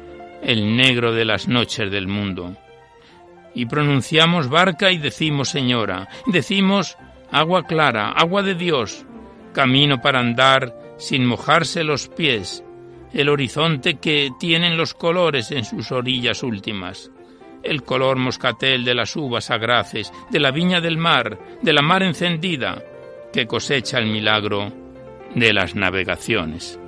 el 0.42 0.76
negro 0.76 1.12
de 1.12 1.24
las 1.24 1.48
noches 1.48 1.90
del 1.90 2.08
mundo. 2.08 2.56
Y 3.54 3.66
pronunciamos 3.66 4.48
barca 4.48 4.90
y 4.90 4.98
decimos 4.98 5.48
señora, 5.48 6.08
decimos 6.26 6.96
agua 7.30 7.64
clara, 7.64 8.12
agua 8.12 8.42
de 8.42 8.54
Dios, 8.54 9.04
camino 9.52 10.00
para 10.00 10.20
andar 10.20 10.74
sin 10.98 11.26
mojarse 11.26 11.82
los 11.82 12.08
pies, 12.08 12.64
el 13.12 13.28
horizonte 13.28 13.98
que 13.98 14.30
tienen 14.38 14.76
los 14.76 14.94
colores 14.94 15.50
en 15.50 15.64
sus 15.64 15.90
orillas 15.90 16.42
últimas, 16.42 17.10
el 17.62 17.82
color 17.82 18.16
moscatel 18.16 18.84
de 18.84 18.94
las 18.94 19.16
uvas 19.16 19.50
agraces, 19.50 20.12
de 20.30 20.40
la 20.40 20.50
viña 20.50 20.80
del 20.80 20.96
mar, 20.96 21.38
de 21.62 21.72
la 21.72 21.82
mar 21.82 22.02
encendida, 22.02 22.82
que 23.32 23.46
cosecha 23.46 23.98
el 23.98 24.06
milagro 24.06 24.72
de 25.34 25.52
las 25.52 25.74
navegaciones. 25.74 26.78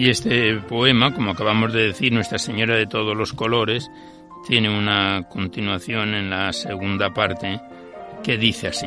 Y 0.00 0.08
este 0.08 0.54
poema, 0.54 1.12
como 1.12 1.32
acabamos 1.32 1.74
de 1.74 1.88
decir, 1.88 2.10
Nuestra 2.10 2.38
Señora 2.38 2.74
de 2.74 2.86
todos 2.86 3.14
los 3.14 3.34
colores, 3.34 3.90
tiene 4.48 4.70
una 4.70 5.28
continuación 5.28 6.14
en 6.14 6.30
la 6.30 6.54
segunda 6.54 7.12
parte 7.12 7.60
que 8.22 8.38
dice 8.38 8.68
así. 8.68 8.86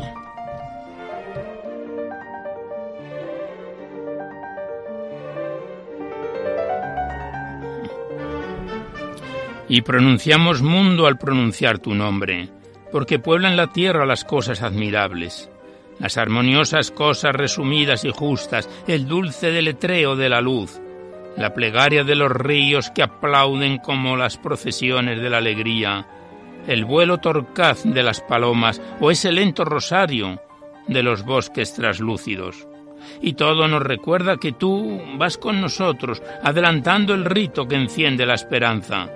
Y 9.69 9.83
pronunciamos 9.83 10.63
mundo 10.63 11.05
al 11.05 11.19
pronunciar 11.19 11.77
tu 11.77 11.93
nombre, 11.93 12.49
porque 12.91 13.19
pueblan 13.19 13.55
la 13.55 13.67
tierra 13.67 14.07
las 14.07 14.25
cosas 14.25 14.63
admirables, 14.63 15.47
las 15.99 16.17
armoniosas 16.17 16.89
cosas 16.89 17.35
resumidas 17.35 18.03
y 18.03 18.09
justas, 18.09 18.67
el 18.87 19.07
dulce 19.07 19.51
deletreo 19.51 20.15
de 20.15 20.29
la 20.29 20.41
luz, 20.41 20.81
la 21.37 21.53
plegaria 21.53 22.03
de 22.03 22.15
los 22.15 22.31
ríos 22.31 22.91
que 22.91 23.03
aplauden 23.03 23.77
como 23.77 24.15
las 24.15 24.37
procesiones 24.37 25.21
de 25.21 25.29
la 25.29 25.37
alegría, 25.37 26.07
el 26.67 26.85
vuelo 26.85 27.17
torcaz 27.17 27.83
de 27.83 28.03
las 28.03 28.21
palomas 28.21 28.81
o 28.99 29.11
ese 29.11 29.31
lento 29.31 29.65
rosario 29.65 30.39
de 30.87 31.03
los 31.03 31.23
bosques 31.23 31.73
traslúcidos. 31.73 32.67
Y 33.21 33.33
todo 33.33 33.67
nos 33.67 33.81
recuerda 33.81 34.37
que 34.37 34.53
tú 34.53 35.01
vas 35.17 35.37
con 35.37 35.59
nosotros, 35.59 36.21
adelantando 36.41 37.13
el 37.13 37.25
rito 37.25 37.67
que 37.67 37.75
enciende 37.75 38.25
la 38.25 38.35
esperanza. 38.35 39.09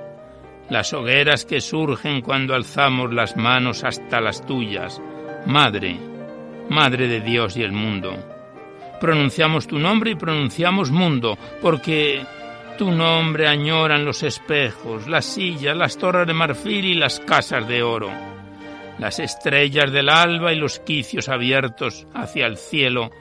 Las 0.70 0.92
hogueras 0.94 1.46
que 1.46 1.62
surgen 1.62 2.22
cuando 2.22 2.54
alzamos 2.54 3.14
las 3.14 3.38
manos 3.38 3.86
hasta 3.86 4.20
las 4.20 4.46
tuyas. 4.46 5.02
Madre, 5.46 5.98
Madre 6.70 7.08
de 7.08 7.22
Dios 7.22 7.56
y 7.56 7.64
el 7.64 7.72
mundo 7.72 8.37
pronunciamos 9.00 9.68
tu 9.68 9.80
nombre 9.80 10.12
y 10.12 10.16
pronunciamos 10.16 10.92
mundo, 10.92 11.38
porque 11.62 12.26
tu 12.78 12.92
nombre 12.92 13.48
añoran 13.48 14.06
los 14.06 14.24
espejos, 14.24 15.08
las 15.08 15.26
sillas, 15.26 15.76
las 15.76 15.98
torres 15.98 16.28
de 16.28 16.34
marfil 16.34 16.86
y 16.86 16.96
las 16.96 17.20
casas 17.20 17.68
de 17.68 17.84
oro, 17.84 18.10
las 19.00 19.20
estrellas 19.20 19.92
del 19.92 20.10
alba 20.10 20.54
y 20.54 20.58
los 20.58 20.80
quicios 20.80 21.30
abiertos 21.30 22.08
hacia 22.14 22.46
el 22.46 22.58
cielo 22.58 23.12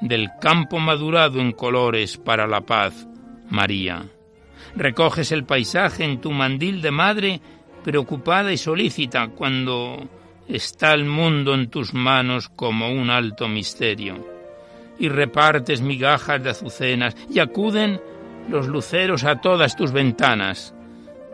del 0.00 0.30
campo 0.40 0.78
madurado 0.78 1.40
en 1.40 1.52
colores 1.52 2.16
para 2.16 2.46
la 2.46 2.60
paz, 2.60 3.06
María. 3.48 4.04
Recoges 4.74 5.32
el 5.32 5.44
paisaje 5.44 6.04
en 6.04 6.20
tu 6.20 6.32
mandil 6.32 6.82
de 6.82 6.90
madre, 6.90 7.40
preocupada 7.82 8.52
y 8.52 8.58
solícita 8.58 9.28
cuando 9.28 10.06
está 10.48 10.92
el 10.92 11.04
mundo 11.04 11.54
en 11.54 11.70
tus 11.70 11.94
manos 11.94 12.48
como 12.48 12.90
un 12.90 13.08
alto 13.08 13.48
misterio 13.48 14.35
y 14.98 15.08
repartes 15.08 15.80
migajas 15.80 16.42
de 16.42 16.50
azucenas 16.50 17.16
y 17.30 17.38
acuden 17.38 18.00
los 18.48 18.66
luceros 18.66 19.24
a 19.24 19.40
todas 19.40 19.76
tus 19.76 19.92
ventanas, 19.92 20.74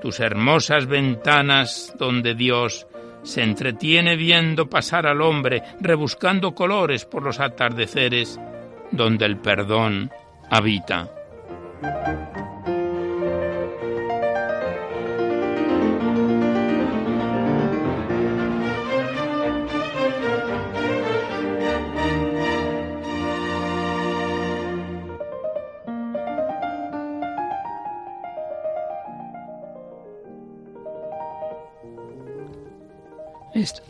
tus 0.01 0.21
hermosas 0.21 0.87
ventanas 0.87 1.95
donde 1.99 2.35
Dios 2.35 2.87
se 3.23 3.43
entretiene 3.43 4.17
viendo 4.17 4.69
pasar 4.69 5.07
al 5.07 5.21
hombre, 5.23 5.63
rebuscando 5.81 6.55
colores 6.55 7.05
por 7.05 7.23
los 7.23 7.41
atardeceres 7.41 8.41
donde 8.91 9.25
el 9.27 9.39
perdón 9.39 10.11
habita. 10.51 11.09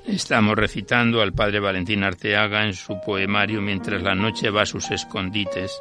Estamos 0.07 0.57
recitando 0.57 1.23
al 1.23 1.33
padre 1.33 1.59
Valentín 1.59 2.05
Arteaga 2.05 2.67
en 2.67 2.75
su 2.75 3.01
poemario 3.01 3.63
Mientras 3.63 4.03
la 4.03 4.15
noche 4.15 4.51
va 4.51 4.63
a 4.63 4.67
sus 4.67 4.91
escondites. 4.91 5.79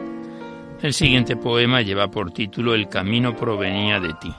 El 0.82 0.94
siguiente 0.94 1.36
poema 1.36 1.82
lleva 1.82 2.10
por 2.10 2.32
título 2.32 2.74
El 2.74 2.88
camino 2.88 3.36
provenía 3.36 4.00
de 4.00 4.14
ti. 4.14 4.34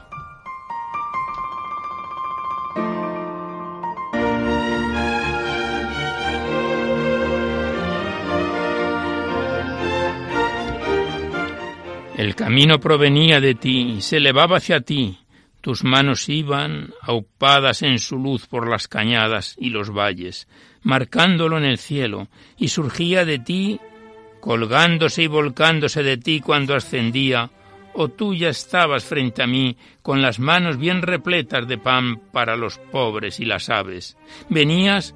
El 12.17 12.35
camino 12.35 12.79
provenía 12.79 13.41
de 13.41 13.55
ti, 13.55 14.01
se 14.01 14.19
elevaba 14.19 14.59
hacia 14.59 14.81
ti, 14.81 15.19
tus 15.63 15.85
manos 15.85 16.29
iban, 16.29 16.93
aupadas 17.01 17.83
en 17.83 18.01
su 18.01 18.19
luz 18.19 18.47
por 18.47 18.69
las 18.69 18.89
cañadas 18.89 19.55
y 19.59 19.71
los 19.71 19.91
valles, 19.91 20.49
marcándolo 20.83 21.57
en 21.57 21.65
el 21.65 21.79
cielo, 21.79 22.29
y 22.59 22.69
surgía 22.69 23.25
de 23.25 23.39
ti, 23.39 23.81
colgándose 24.41 25.23
y 25.23 25.27
volcándose 25.29 26.03
de 26.03 26.17
ti 26.17 26.41
cuando 26.41 26.75
ascendía, 26.75 27.51
o 27.95 28.09
tú 28.09 28.35
ya 28.35 28.49
estabas 28.49 29.05
frente 29.05 29.43
a 29.43 29.47
mí 29.47 29.77
con 30.03 30.21
las 30.21 30.41
manos 30.41 30.79
bien 30.79 31.01
repletas 31.01 31.69
de 31.69 31.79
pan 31.79 32.19
para 32.33 32.57
los 32.57 32.79
pobres 32.79 33.39
y 33.39 33.45
las 33.45 33.71
aves. 33.71 34.17
Venías 34.49 35.15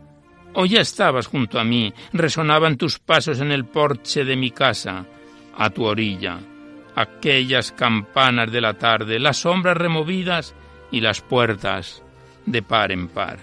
o 0.55 0.65
ya 0.65 0.81
estabas 0.81 1.27
junto 1.27 1.59
a 1.59 1.65
mí, 1.65 1.93
resonaban 2.13 2.77
tus 2.77 3.01
pasos 3.01 3.41
en 3.41 3.51
el 3.51 3.65
porche 3.65 4.25
de 4.25 4.37
mi 4.37 4.53
casa, 4.53 5.07
a 5.59 5.71
tu 5.71 5.85
orilla 5.85 6.39
aquellas 6.97 7.73
campanas 7.73 8.51
de 8.51 8.61
la 8.61 8.75
tarde, 8.75 9.21
las 9.21 9.37
sombras 9.37 9.77
removidas 9.77 10.55
y 10.91 11.01
las 11.03 11.21
puertas 11.21 12.03
de 12.47 12.63
par 12.63 12.91
en 12.91 13.09
par. 13.09 13.39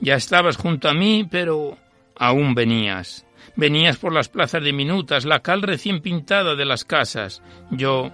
Ya 0.00 0.14
estabas 0.14 0.56
junto 0.56 0.88
a 0.88 0.94
mí, 0.94 1.26
pero 1.28 1.78
aún 2.14 2.54
venías. 2.54 3.26
Venías 3.56 3.96
por 3.96 4.12
las 4.12 4.28
plazas 4.28 4.62
diminutas, 4.62 5.24
la 5.24 5.40
cal 5.40 5.62
recién 5.62 6.00
pintada 6.00 6.56
de 6.56 6.64
las 6.66 6.84
casas. 6.84 7.42
Yo, 7.70 8.10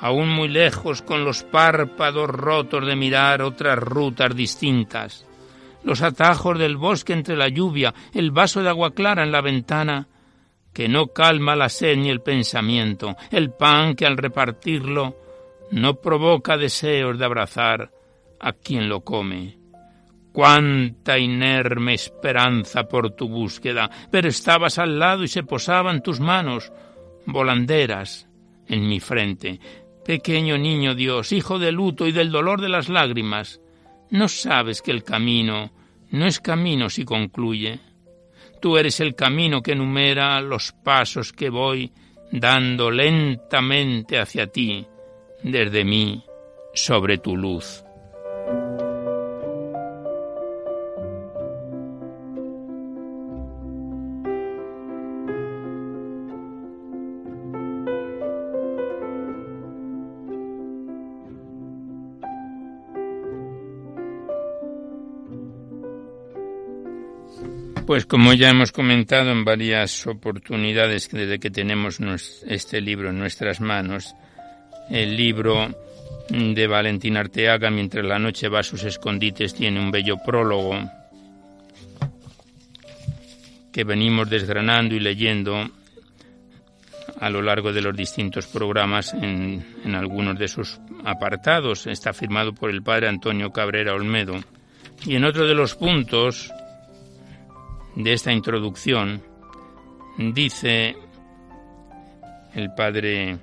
aún 0.00 0.28
muy 0.28 0.48
lejos, 0.48 1.00
con 1.00 1.24
los 1.24 1.42
párpados 1.44 2.28
rotos 2.28 2.86
de 2.86 2.96
mirar 2.96 3.40
otras 3.40 3.78
rutas 3.78 4.36
distintas. 4.36 5.26
Los 5.84 6.02
atajos 6.02 6.58
del 6.58 6.76
bosque 6.76 7.14
entre 7.14 7.36
la 7.36 7.48
lluvia, 7.48 7.94
el 8.12 8.30
vaso 8.30 8.62
de 8.62 8.68
agua 8.68 8.92
clara 8.92 9.22
en 9.22 9.32
la 9.32 9.40
ventana, 9.40 10.08
que 10.72 10.88
no 10.88 11.08
calma 11.08 11.56
la 11.56 11.68
sed 11.68 11.96
ni 11.96 12.10
el 12.10 12.20
pensamiento, 12.20 13.16
el 13.30 13.50
pan 13.52 13.94
que 13.94 14.06
al 14.06 14.16
repartirlo 14.16 15.16
no 15.70 16.00
provoca 16.00 16.56
deseos 16.56 17.18
de 17.18 17.24
abrazar 17.24 17.90
a 18.40 18.52
quien 18.52 18.88
lo 18.88 19.02
come. 19.02 19.58
Cuánta 20.32 21.18
inerme 21.18 21.94
esperanza 21.94 22.84
por 22.84 23.10
tu 23.10 23.28
búsqueda, 23.28 23.90
pero 24.10 24.28
estabas 24.28 24.78
al 24.78 24.98
lado 24.98 25.24
y 25.24 25.28
se 25.28 25.42
posaban 25.42 26.02
tus 26.02 26.20
manos, 26.20 26.72
volanderas, 27.26 28.28
en 28.66 28.88
mi 28.88 29.00
frente. 29.00 29.60
Pequeño 30.04 30.56
niño 30.56 30.94
Dios, 30.94 31.32
hijo 31.32 31.58
del 31.58 31.74
luto 31.74 32.06
y 32.06 32.12
del 32.12 32.30
dolor 32.30 32.60
de 32.60 32.70
las 32.70 32.88
lágrimas, 32.88 33.60
¿no 34.10 34.28
sabes 34.28 34.80
que 34.80 34.90
el 34.90 35.04
camino 35.04 35.70
no 36.10 36.26
es 36.26 36.40
camino 36.40 36.88
si 36.88 37.04
concluye? 37.04 37.80
Tú 38.62 38.78
eres 38.78 39.00
el 39.00 39.16
camino 39.16 39.60
que 39.60 39.72
enumera 39.72 40.40
los 40.40 40.70
pasos 40.70 41.32
que 41.32 41.50
voy 41.50 41.92
dando 42.30 42.92
lentamente 42.92 44.20
hacia 44.20 44.46
ti, 44.46 44.86
desde 45.42 45.84
mí, 45.84 46.24
sobre 46.72 47.18
tu 47.18 47.36
luz. 47.36 47.84
Pues 67.86 68.06
como 68.06 68.32
ya 68.32 68.50
hemos 68.50 68.70
comentado 68.70 69.32
en 69.32 69.44
varias 69.44 70.06
oportunidades 70.06 71.10
desde 71.10 71.40
que 71.40 71.50
tenemos 71.50 71.98
este 72.46 72.80
libro 72.80 73.10
en 73.10 73.18
nuestras 73.18 73.60
manos, 73.60 74.14
el 74.88 75.16
libro 75.16 75.68
de 76.28 76.66
Valentín 76.68 77.16
Arteaga, 77.16 77.70
Mientras 77.70 78.04
la 78.04 78.20
noche 78.20 78.48
va 78.48 78.60
a 78.60 78.62
sus 78.62 78.84
escondites, 78.84 79.54
tiene 79.54 79.80
un 79.80 79.90
bello 79.90 80.16
prólogo 80.24 80.78
que 83.72 83.82
venimos 83.82 84.30
desgranando 84.30 84.94
y 84.94 85.00
leyendo 85.00 85.68
a 87.18 87.30
lo 87.30 87.42
largo 87.42 87.72
de 87.72 87.82
los 87.82 87.96
distintos 87.96 88.46
programas 88.46 89.12
en, 89.12 89.64
en 89.84 89.94
algunos 89.96 90.38
de 90.38 90.46
sus 90.46 90.78
apartados. 91.04 91.88
Está 91.88 92.12
firmado 92.12 92.54
por 92.54 92.70
el 92.70 92.82
padre 92.82 93.08
Antonio 93.08 93.50
Cabrera 93.50 93.92
Olmedo. 93.92 94.38
Y 95.04 95.16
en 95.16 95.24
otro 95.24 95.48
de 95.48 95.54
los 95.54 95.74
puntos 95.74 96.52
de 97.94 98.12
esta 98.12 98.32
introducción, 98.32 99.22
dice 100.18 100.96
el 102.54 102.72
padre 102.74 103.38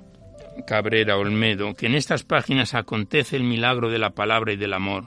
Cabrera 0.66 1.16
Olmedo 1.16 1.74
que 1.74 1.86
en 1.86 1.94
estas 1.94 2.24
páginas 2.24 2.74
acontece 2.74 3.36
el 3.36 3.44
milagro 3.44 3.90
de 3.90 3.98
la 3.98 4.10
palabra 4.10 4.52
y 4.52 4.56
del 4.56 4.72
amor, 4.72 5.06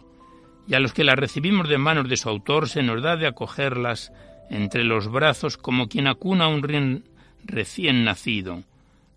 y 0.67 0.75
a 0.75 0.79
los 0.79 0.93
que 0.93 1.03
las 1.03 1.15
recibimos 1.15 1.67
de 1.69 1.77
manos 1.77 2.07
de 2.07 2.17
su 2.17 2.29
autor 2.29 2.69
se 2.69 2.83
nos 2.83 3.01
da 3.01 3.17
de 3.17 3.27
acogerlas 3.27 4.11
entre 4.49 4.83
los 4.83 5.09
brazos 5.09 5.57
como 5.57 5.87
quien 5.87 6.07
acuna 6.07 6.45
a 6.45 6.49
un 6.49 7.03
recién 7.45 8.03
nacido, 8.03 8.63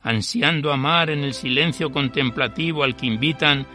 ansiando 0.02 0.72
amar 0.72 1.10
en 1.10 1.24
el 1.24 1.34
silencio 1.34 1.90
contemplativo 1.90 2.82
al 2.82 2.96
que 2.96 3.06
invitan 3.06 3.66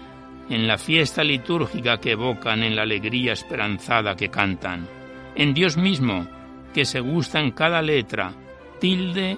en 0.50 0.68
la 0.68 0.78
fiesta 0.78 1.24
litúrgica 1.24 2.00
que 2.00 2.12
evocan 2.12 2.64
en 2.64 2.76
la 2.76 2.82
alegría 2.82 3.34
esperanzada 3.34 4.16
que 4.16 4.30
cantan. 4.30 4.88
En 5.36 5.54
Dios 5.54 5.78
mismo, 5.78 6.28
que 6.74 6.86
se 6.86 7.00
gusta 7.00 7.40
en 7.40 7.52
cada 7.52 7.82
letra, 7.82 8.34
tilde 8.80 9.38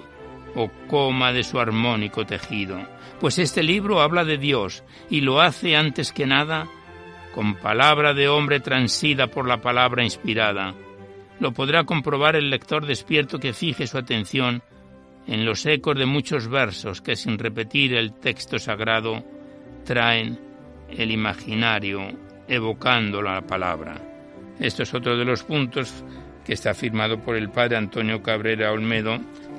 o 0.54 0.70
coma 0.88 1.32
de 1.32 1.42
su 1.42 1.58
armónico 1.58 2.24
tejido, 2.24 2.78
pues 3.20 3.38
este 3.38 3.62
libro 3.62 4.00
habla 4.00 4.24
de 4.24 4.38
Dios 4.38 4.84
y 5.10 5.20
lo 5.20 5.40
hace 5.40 5.76
antes 5.76 6.12
que 6.12 6.26
nada 6.26 6.66
con 7.34 7.56
palabra 7.56 8.14
de 8.14 8.28
hombre 8.28 8.60
transida 8.60 9.26
por 9.26 9.48
la 9.48 9.60
palabra 9.60 10.04
inspirada. 10.04 10.74
Lo 11.40 11.52
podrá 11.52 11.84
comprobar 11.84 12.36
el 12.36 12.48
lector 12.48 12.86
despierto 12.86 13.40
que 13.40 13.52
fije 13.52 13.88
su 13.88 13.98
atención 13.98 14.62
en 15.26 15.44
los 15.44 15.66
ecos 15.66 15.98
de 15.98 16.06
muchos 16.06 16.48
versos 16.48 17.00
que 17.00 17.16
sin 17.16 17.38
repetir 17.38 17.94
el 17.94 18.12
texto 18.12 18.58
sagrado 18.58 19.24
traen 19.84 20.38
el 20.88 21.10
imaginario 21.10 22.02
evocando 22.46 23.20
la 23.20 23.40
palabra. 23.42 24.00
Esto 24.60 24.84
es 24.84 24.94
otro 24.94 25.16
de 25.16 25.24
los 25.24 25.42
puntos 25.42 26.04
que 26.44 26.52
está 26.52 26.74
firmado 26.74 27.18
por 27.18 27.36
el 27.36 27.50
padre 27.50 27.76
Antonio 27.76 28.22
Cabrera 28.22 28.72
Olmedo 28.72 29.18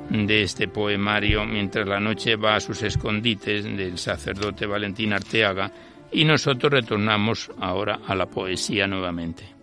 de 0.09 0.43
este 0.43 0.67
poemario 0.67 1.45
Mientras 1.45 1.87
la 1.87 1.99
noche 1.99 2.35
va 2.35 2.55
a 2.55 2.59
sus 2.59 2.83
escondites 2.83 3.63
del 3.63 3.97
sacerdote 3.97 4.65
Valentín 4.65 5.13
Arteaga 5.13 5.71
y 6.11 6.23
nosotros 6.23 6.71
retornamos 6.71 7.51
ahora 7.59 7.99
a 8.07 8.15
la 8.15 8.27
poesía 8.27 8.87
nuevamente. 8.87 9.54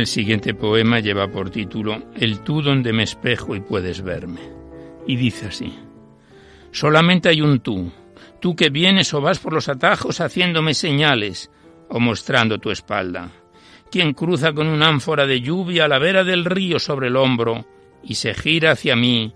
El 0.00 0.06
siguiente 0.06 0.54
poema 0.54 0.98
lleva 1.00 1.28
por 1.28 1.50
título 1.50 2.02
El 2.16 2.40
tú 2.40 2.62
donde 2.62 2.92
me 2.92 3.04
espejo 3.04 3.54
y 3.54 3.60
puedes 3.60 4.02
verme. 4.02 4.40
Y 5.06 5.16
dice 5.16 5.46
así. 5.46 5.72
Solamente 6.72 7.28
hay 7.28 7.40
un 7.40 7.60
tú, 7.60 7.92
tú 8.40 8.56
que 8.56 8.70
vienes 8.70 9.12
o 9.14 9.20
vas 9.20 9.38
por 9.38 9.52
los 9.52 9.68
atajos 9.68 10.20
haciéndome 10.20 10.74
señales 10.74 11.50
o 11.88 12.00
mostrando 12.00 12.58
tu 12.58 12.70
espalda. 12.70 13.30
Quien 13.90 14.14
cruza 14.14 14.52
con 14.52 14.68
un 14.68 14.82
ánfora 14.82 15.26
de 15.26 15.40
lluvia 15.40 15.84
a 15.84 15.88
la 15.88 15.98
vera 15.98 16.24
del 16.24 16.44
río 16.44 16.78
sobre 16.78 17.08
el 17.08 17.16
hombro 17.16 17.66
y 18.02 18.14
se 18.14 18.34
gira 18.34 18.72
hacia 18.72 18.96
mí, 18.96 19.34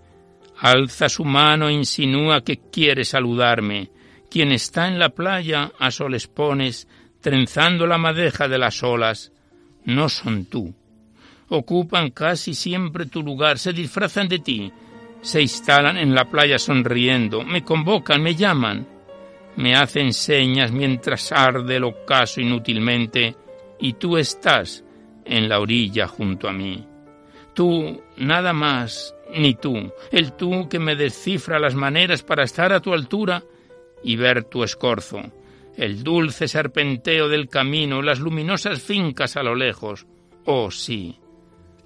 alza 0.59 1.09
su 1.09 1.25
mano 1.25 1.69
e 1.69 1.73
insinúa 1.73 2.43
que 2.43 2.61
quiere 2.71 3.05
saludarme. 3.05 3.91
Quien 4.31 4.53
está 4.53 4.89
en 4.89 4.99
la 4.99 5.11
playa 5.11 5.73
a 5.79 5.91
soles 5.91 6.29
pones, 6.29 6.89
trenzando 7.21 7.87
la 7.87 7.99
madeja 7.99 8.49
de 8.49 8.59
las 8.59 8.83
olas, 8.83 9.34
no 9.85 10.09
son 10.09 10.47
tú. 10.47 10.75
Ocupan 11.49 12.11
casi 12.11 12.55
siempre 12.55 13.07
tu 13.07 13.23
lugar, 13.23 13.59
se 13.59 13.73
disfrazan 13.73 14.29
de 14.29 14.39
ti, 14.39 14.73
se 15.21 15.43
instalan 15.43 15.97
en 15.97 16.15
la 16.15 16.25
playa 16.25 16.59
sonriendo, 16.59 17.45
me 17.45 17.63
convocan, 17.63 18.23
me 18.23 18.35
llaman, 18.35 18.87
me 19.57 19.75
hacen 19.75 20.13
señas 20.13 20.73
mientras 20.73 21.33
arde 21.33 21.77
el 21.77 21.85
ocaso 21.85 22.41
inútilmente, 22.41 23.37
y 23.79 23.95
tú 23.95 24.17
estás 24.17 24.85
en 25.25 25.49
la 25.49 25.61
orilla 25.61 26.07
junto 26.07 26.49
a 26.49 26.53
mí. 26.53 26.87
Tú, 27.55 28.03
nada 28.17 28.53
más, 28.53 29.15
ni 29.37 29.55
tú, 29.55 29.93
el 30.11 30.33
tú 30.33 30.69
que 30.69 30.79
me 30.79 30.97
descifra 30.97 31.59
las 31.59 31.75
maneras 31.75 32.23
para 32.23 32.45
estar 32.45 32.73
a 32.73 32.81
tu 32.81 32.93
altura 32.93 33.43
y 34.03 34.17
ver 34.17 34.45
tu 34.45 34.65
escorzo, 34.65 35.23
el 35.77 36.03
dulce 36.03 36.49
serpenteo 36.49 37.29
del 37.29 37.49
camino, 37.49 38.03
las 38.03 38.21
luminosas 38.21 38.83
fincas 38.83 39.37
a 39.37 39.43
lo 39.43 39.55
lejos. 39.55 40.07
Oh 40.45 40.71
sí, 40.71 41.17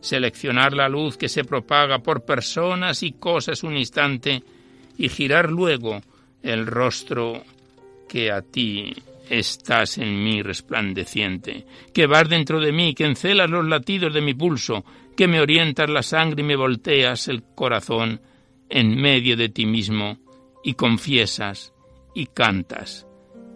seleccionar 0.00 0.74
la 0.74 0.88
luz 0.88 1.16
que 1.16 1.28
se 1.28 1.44
propaga 1.44 2.00
por 2.00 2.24
personas 2.24 3.02
y 3.02 3.12
cosas 3.12 3.62
un 3.62 3.76
instante 3.76 4.42
y 4.96 5.08
girar 5.08 5.50
luego 5.50 6.00
el 6.42 6.66
rostro 6.66 7.42
que 8.08 8.30
a 8.30 8.42
ti 8.42 8.92
estás 9.28 9.98
en 9.98 10.22
mí 10.22 10.42
resplandeciente, 10.42 11.66
que 11.92 12.06
vas 12.06 12.28
dentro 12.28 12.60
de 12.60 12.72
mí, 12.72 12.94
que 12.94 13.04
encelas 13.04 13.50
los 13.50 13.66
latidos 13.66 14.14
de 14.14 14.22
mi 14.22 14.34
pulso, 14.34 14.84
que 15.16 15.28
me 15.28 15.40
orientas 15.40 15.90
la 15.90 16.02
sangre 16.02 16.42
y 16.42 16.46
me 16.46 16.56
volteas 16.56 17.28
el 17.28 17.42
corazón 17.54 18.20
en 18.70 18.96
medio 19.00 19.36
de 19.36 19.48
ti 19.48 19.66
mismo, 19.66 20.18
y 20.64 20.74
confiesas 20.74 21.72
y 22.14 22.26
cantas, 22.26 23.07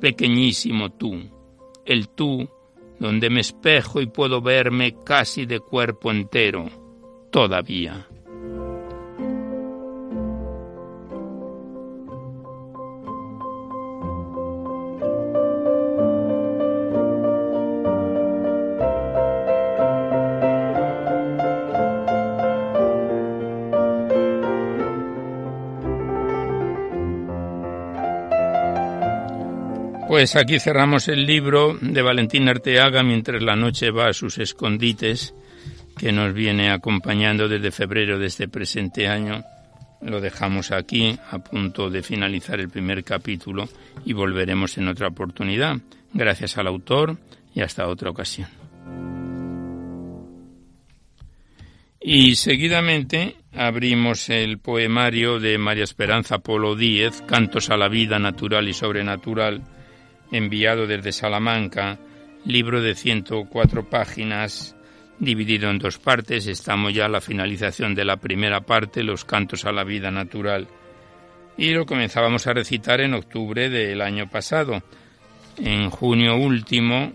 pequeñísimo 0.02 0.90
tú, 0.90 1.14
el 1.86 2.08
tú 2.08 2.50
donde 2.98 3.30
me 3.30 3.38
espejo 3.38 4.00
y 4.00 4.06
puedo 4.06 4.42
verme 4.42 4.96
casi 5.04 5.46
de 5.46 5.60
cuerpo 5.60 6.10
entero, 6.10 6.68
todavía. 7.30 8.08
Pues 30.22 30.37
aquí 30.37 30.61
cerramos 30.61 31.08
el 31.08 31.26
libro 31.26 31.76
de 31.80 32.00
Valentín 32.00 32.48
Arteaga 32.48 33.02
mientras 33.02 33.42
la 33.42 33.56
noche 33.56 33.90
va 33.90 34.06
a 34.06 34.12
sus 34.12 34.38
escondites, 34.38 35.35
que 35.98 36.12
nos 36.12 36.32
viene 36.32 36.70
acompañando 36.70 37.48
desde 37.48 37.72
febrero 37.72 38.20
de 38.20 38.26
este 38.26 38.46
presente 38.46 39.08
año. 39.08 39.42
Lo 40.00 40.20
dejamos 40.20 40.70
aquí 40.70 41.18
a 41.32 41.40
punto 41.40 41.90
de 41.90 42.04
finalizar 42.04 42.61
el 42.61 42.68
primer 42.68 43.02
capítulo 43.02 43.68
y 44.04 44.12
volveremos 44.12 44.78
en 44.78 44.87
otra 44.87 45.08
oportunidad. 45.08 45.78
Gracias 46.14 46.56
al 46.56 46.68
autor 46.68 47.18
y 47.52 47.62
hasta 47.62 47.88
otra 47.88 48.11
ocasión. 48.11 48.46
Y 52.00 52.37
seguidamente 52.37 53.38
abrimos 53.52 54.28
el 54.28 54.58
poemario 54.58 55.40
de 55.40 55.58
María 55.58 55.82
Esperanza 55.82 56.38
Polo 56.38 56.76
Díez, 56.76 57.22
Cantos 57.22 57.70
a 57.70 57.76
la 57.76 57.88
vida 57.88 58.20
natural 58.20 58.68
y 58.68 58.72
sobrenatural, 58.72 59.64
enviado 60.32 60.86
desde 60.86 61.12
Salamanca, 61.12 61.98
libro 62.44 62.80
de 62.80 62.94
104 62.94 63.88
páginas, 63.88 64.74
dividido 65.18 65.70
en 65.70 65.78
dos 65.78 65.98
partes. 65.98 66.46
Estamos 66.46 66.92
ya 66.92 67.04
a 67.04 67.10
la 67.10 67.20
finalización 67.20 67.94
de 67.94 68.04
la 68.04 68.16
primera 68.16 68.62
parte, 68.62 69.04
los 69.04 69.24
cantos 69.24 69.64
a 69.66 69.72
la 69.72 69.84
vida 69.84 70.10
natural. 70.10 70.66
Y 71.56 71.70
lo 71.70 71.86
comenzábamos 71.86 72.46
a 72.46 72.54
recitar 72.54 73.02
en 73.02 73.14
octubre 73.14 73.68
del 73.68 74.00
año 74.00 74.28
pasado. 74.28 74.82
En 75.58 75.90
junio 75.90 76.36
último 76.36 77.12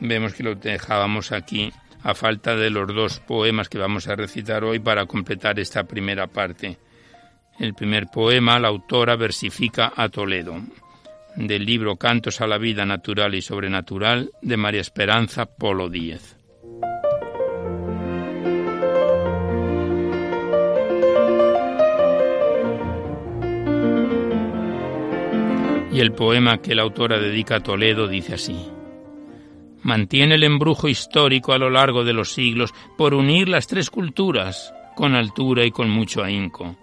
vemos 0.00 0.34
que 0.34 0.42
lo 0.42 0.54
dejábamos 0.54 1.32
aquí 1.32 1.72
a 2.02 2.14
falta 2.14 2.54
de 2.56 2.70
los 2.70 2.94
dos 2.94 3.20
poemas 3.20 3.68
que 3.68 3.78
vamos 3.78 4.06
a 4.06 4.16
recitar 4.16 4.64
hoy 4.64 4.78
para 4.78 5.06
completar 5.06 5.58
esta 5.58 5.84
primera 5.84 6.26
parte. 6.26 6.78
El 7.58 7.74
primer 7.74 8.06
poema, 8.06 8.58
la 8.58 8.68
autora 8.68 9.16
versifica 9.16 9.92
a 9.96 10.08
Toledo 10.08 10.62
del 11.36 11.64
libro 11.64 11.96
Cantos 11.96 12.40
a 12.40 12.46
la 12.46 12.58
vida 12.58 12.84
natural 12.84 13.34
y 13.34 13.42
sobrenatural 13.42 14.30
de 14.42 14.56
María 14.56 14.80
Esperanza 14.80 15.46
Polo 15.46 15.88
Díez. 15.88 16.36
Y 25.92 26.00
el 26.00 26.12
poema 26.12 26.58
que 26.58 26.74
la 26.74 26.82
autora 26.82 27.18
dedica 27.18 27.56
a 27.56 27.62
Toledo 27.62 28.06
dice 28.06 28.34
así. 28.34 28.68
Mantiene 29.82 30.36
el 30.36 30.44
embrujo 30.44 30.88
histórico 30.88 31.52
a 31.52 31.58
lo 31.58 31.70
largo 31.70 32.04
de 32.04 32.12
los 32.12 32.32
siglos 32.32 32.72
por 32.96 33.14
unir 33.14 33.48
las 33.48 33.66
tres 33.66 33.90
culturas 33.90 34.72
con 34.94 35.14
altura 35.14 35.64
y 35.64 35.70
con 35.70 35.90
mucho 35.90 36.22
ahínco. 36.22 36.76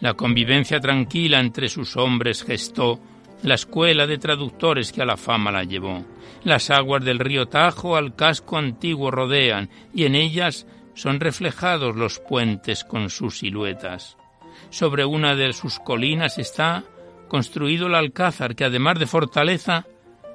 La 0.00 0.14
convivencia 0.14 0.80
tranquila 0.80 1.40
entre 1.40 1.68
sus 1.68 1.96
hombres 1.96 2.42
gestó 2.42 3.00
la 3.42 3.54
escuela 3.54 4.06
de 4.06 4.18
traductores 4.18 4.92
que 4.92 5.02
a 5.02 5.06
la 5.06 5.16
fama 5.16 5.50
la 5.50 5.64
llevó. 5.64 6.04
Las 6.44 6.70
aguas 6.70 7.04
del 7.04 7.18
río 7.18 7.46
Tajo 7.46 7.96
al 7.96 8.14
casco 8.14 8.58
antiguo 8.58 9.10
rodean 9.10 9.70
y 9.94 10.04
en 10.04 10.14
ellas 10.14 10.66
son 10.94 11.20
reflejados 11.20 11.96
los 11.96 12.18
puentes 12.18 12.84
con 12.84 13.10
sus 13.10 13.38
siluetas. 13.38 14.16
Sobre 14.68 15.04
una 15.04 15.34
de 15.34 15.52
sus 15.52 15.78
colinas 15.78 16.38
está 16.38 16.84
construido 17.28 17.86
el 17.86 17.94
alcázar 17.94 18.54
que 18.54 18.64
además 18.64 18.98
de 18.98 19.06
fortaleza 19.06 19.86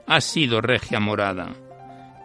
ha 0.07 0.21
sido 0.21 0.61
regia 0.61 0.99
morada. 0.99 1.53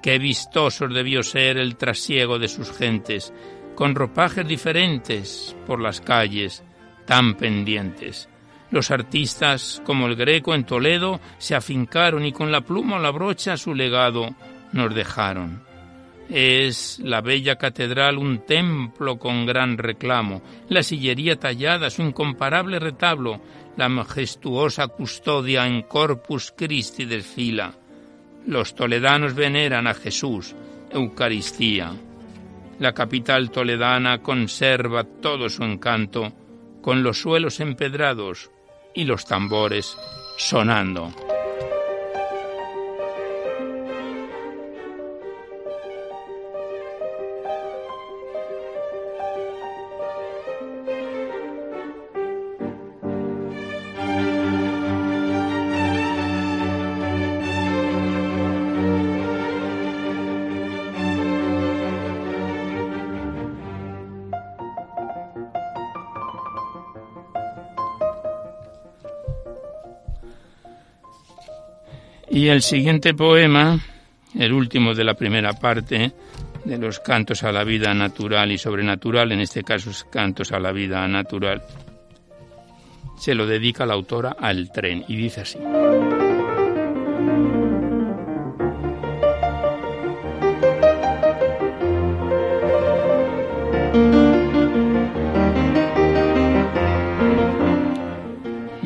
Qué 0.03 0.19
vistosos 0.19 0.95
debió 0.95 1.23
ser 1.23 1.59
el 1.59 1.77
trasiego 1.77 2.39
de 2.39 2.49
sus 2.49 2.73
gentes, 2.73 3.35
con 3.75 3.95
ropajes 3.95 4.47
diferentes 4.47 5.57
por 5.67 5.81
las 5.81 6.01
calles, 6.01 6.65
tan 7.07 7.35
pendientes. 7.35 8.29
Los 8.71 8.91
artistas, 8.91 9.83
como 9.85 10.07
el 10.07 10.15
Greco 10.15 10.55
en 10.55 10.65
Toledo, 10.65 11.21
se 11.39 11.55
afincaron 11.55 12.25
y 12.25 12.33
con 12.33 12.53
la 12.53 12.61
pluma 12.61 12.97
o 12.97 13.01
la 13.01 13.11
brocha 13.11 13.57
su 13.57 13.75
legado 13.75 14.35
nos 14.73 14.95
dejaron. 14.95 15.63
Es 16.29 17.01
la 17.03 17.21
bella 17.21 17.57
catedral 17.57 18.17
un 18.17 18.47
templo 18.47 19.19
con 19.19 19.45
gran 19.45 19.77
reclamo, 19.77 20.43
la 20.69 20.85
sillería 20.85 21.35
tallada, 21.35 21.91
su 21.91 22.03
incomparable 22.03 22.79
retablo, 22.79 23.41
la 23.77 23.89
majestuosa 23.89 24.87
custodia 24.87 25.67
en 25.67 25.83
Corpus 25.83 26.55
Christi 26.57 27.05
desfila. 27.05 27.75
Los 28.47 28.77
toledanos 28.77 29.35
veneran 29.35 29.89
a 29.89 29.95
Jesús, 29.95 30.55
Eucaristía. 30.93 31.93
La 32.79 32.93
capital 32.93 33.51
toledana 33.51 34.23
conserva 34.23 35.03
todo 35.03 35.49
su 35.49 35.65
encanto, 35.65 36.33
con 36.81 37.03
los 37.03 37.21
suelos 37.21 37.59
empedrados, 37.59 38.51
y 38.95 39.05
los 39.05 39.25
tambores 39.25 39.97
sonando. 40.37 41.13
El 72.51 72.63
siguiente 72.63 73.15
poema, 73.15 73.79
el 74.39 74.53
último 74.53 74.95
de 74.95 75.05
la 75.05 75.15
primera 75.15 75.53
parte, 75.53 76.13
de 76.65 76.79
los 76.79 77.01
cantos 77.01 77.43
a 77.45 77.53
la 77.53 77.65
vida 77.65 77.95
natural 77.95 78.51
y 78.53 78.59
sobrenatural, 78.59 79.33
en 79.33 79.41
este 79.41 79.63
caso 79.63 79.91
es 79.91 80.05
cantos 80.05 80.53
a 80.53 80.59
la 80.59 80.73
vida 80.73 81.07
natural, 81.07 81.63
se 83.19 83.35
lo 83.35 83.47
dedica 83.47 83.87
la 83.87 83.95
autora 83.95 84.37
al 84.39 84.71
tren 84.73 85.05
y 85.07 85.17
dice 85.17 85.43
así. 85.43 85.59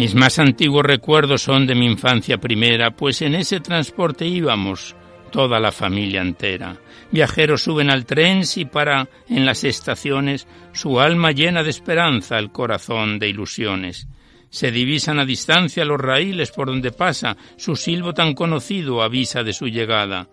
Mis 0.04 0.14
más 0.14 0.38
antiguos 0.38 0.84
recuerdos 0.84 1.40
son 1.40 1.66
de 1.66 1.74
mi 1.74 1.86
infancia 1.86 2.36
primera, 2.36 2.90
pues 2.90 3.22
en 3.22 3.34
ese 3.34 3.60
transporte 3.60 4.26
íbamos 4.26 4.94
toda 5.32 5.58
la 5.58 5.72
familia 5.72 6.20
entera. 6.20 6.76
Viajeros 7.10 7.62
suben 7.62 7.88
al 7.88 8.04
tren 8.04 8.44
si 8.44 8.66
para 8.66 9.08
en 9.30 9.46
las 9.46 9.64
estaciones 9.64 10.46
su 10.74 11.00
alma 11.00 11.32
llena 11.32 11.62
de 11.62 11.70
esperanza, 11.70 12.38
el 12.38 12.52
corazón 12.52 13.18
de 13.18 13.30
ilusiones. 13.30 14.06
Se 14.50 14.70
divisan 14.70 15.20
a 15.20 15.24
distancia 15.24 15.86
los 15.86 15.98
raíles 15.98 16.50
por 16.50 16.66
donde 16.66 16.92
pasa, 16.92 17.38
su 17.56 17.74
silbo 17.74 18.12
tan 18.12 18.34
conocido 18.34 19.02
avisa 19.02 19.42
de 19.42 19.54
su 19.54 19.68
llegada. 19.68 20.28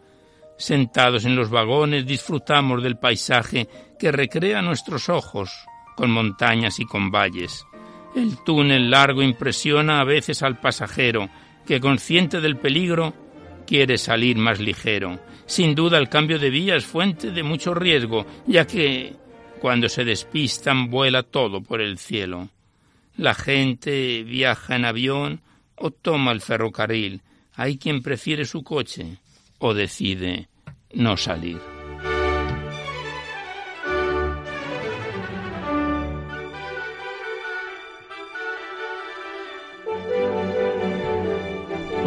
Sentados 0.58 1.24
en 1.24 1.38
los 1.38 1.50
vagones 1.50 2.06
disfrutamos 2.06 2.84
del 2.84 2.98
paisaje 2.98 3.70
que 3.98 4.12
recrea 4.12 4.62
nuestros 4.62 5.08
ojos, 5.08 5.50
con 5.96 6.12
montañas 6.12 6.78
y 6.82 6.86
con 6.86 7.10
valles. 7.10 7.66
El 8.16 8.38
túnel 8.44 8.90
largo 8.90 9.22
impresiona 9.22 10.00
a 10.00 10.04
veces 10.04 10.44
al 10.44 10.60
pasajero, 10.60 11.30
que 11.66 11.80
consciente 11.80 12.42
del 12.42 12.58
peligro 12.58 13.14
quiere 13.66 13.98
salir 13.98 14.38
más 14.38 14.60
ligero. 14.60 15.20
Sin 15.46 15.76
duda 15.76 15.98
el 15.98 16.10
cambio 16.10 16.38
de 16.40 16.50
vía 16.50 16.76
es 16.76 16.86
fuente 16.86 17.32
de 17.32 17.44
mucho 17.44 17.74
riesgo, 17.74 18.26
ya 18.48 18.68
que 18.68 19.16
cuando 19.62 19.88
se 19.88 20.04
despistan 20.04 20.90
vuela 20.90 21.24
todo 21.24 21.62
por 21.62 21.82
el 21.82 21.98
cielo. 21.98 22.50
La 23.16 23.34
gente 23.34 24.24
viaja 24.24 24.76
en 24.76 24.86
avión 24.86 25.42
o 25.76 25.92
toma 25.92 26.32
el 26.32 26.42
ferrocarril. 26.42 27.22
Hay 27.54 27.78
quien 27.78 28.02
prefiere 28.02 28.46
su 28.46 28.64
coche 28.64 29.18
o 29.60 29.74
decide 29.74 30.48
no 30.94 31.16
salir. 31.16 31.71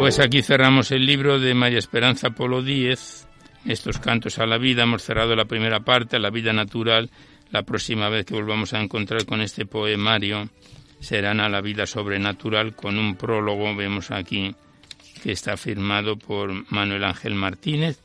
Pues 0.05 0.19
aquí 0.19 0.43
cerramos 0.43 0.91
el 0.91 1.03
libro 1.03 1.39
de 1.39 1.55
María 1.55 1.79
Esperanza 1.79 2.29
Polo 2.29 2.61
Díez, 2.61 3.27
estos 3.65 3.97
cantos 3.97 4.37
a 4.37 4.45
la 4.45 4.59
vida. 4.59 4.83
Hemos 4.83 5.01
cerrado 5.01 5.35
la 5.35 5.45
primera 5.45 5.79
parte, 5.79 6.17
a 6.17 6.19
la 6.19 6.29
vida 6.29 6.53
natural. 6.53 7.09
La 7.49 7.63
próxima 7.63 8.07
vez 8.09 8.23
que 8.27 8.35
volvamos 8.35 8.75
a 8.75 8.81
encontrar 8.81 9.25
con 9.25 9.41
este 9.41 9.65
poemario 9.65 10.47
serán 10.99 11.39
a 11.39 11.49
la 11.49 11.59
vida 11.59 11.87
sobrenatural 11.87 12.75
con 12.75 12.99
un 12.99 13.15
prólogo, 13.15 13.75
vemos 13.75 14.11
aquí, 14.11 14.53
que 15.23 15.31
está 15.31 15.57
firmado 15.57 16.17
por 16.17 16.71
Manuel 16.71 17.03
Ángel 17.03 17.33
Martínez. 17.33 17.99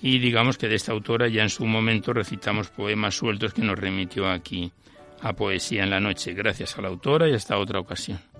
Y 0.00 0.20
digamos 0.20 0.56
que 0.56 0.68
de 0.68 0.76
esta 0.76 0.92
autora 0.92 1.28
ya 1.28 1.42
en 1.42 1.50
su 1.50 1.66
momento 1.66 2.14
recitamos 2.14 2.68
poemas 2.68 3.16
sueltos 3.16 3.52
que 3.52 3.60
nos 3.60 3.78
remitió 3.78 4.30
aquí 4.30 4.72
a 5.20 5.34
Poesía 5.34 5.84
en 5.84 5.90
la 5.90 6.00
Noche. 6.00 6.32
Gracias 6.32 6.78
a 6.78 6.80
la 6.80 6.88
autora 6.88 7.28
y 7.28 7.34
hasta 7.34 7.58
otra 7.58 7.80
ocasión. 7.80 8.33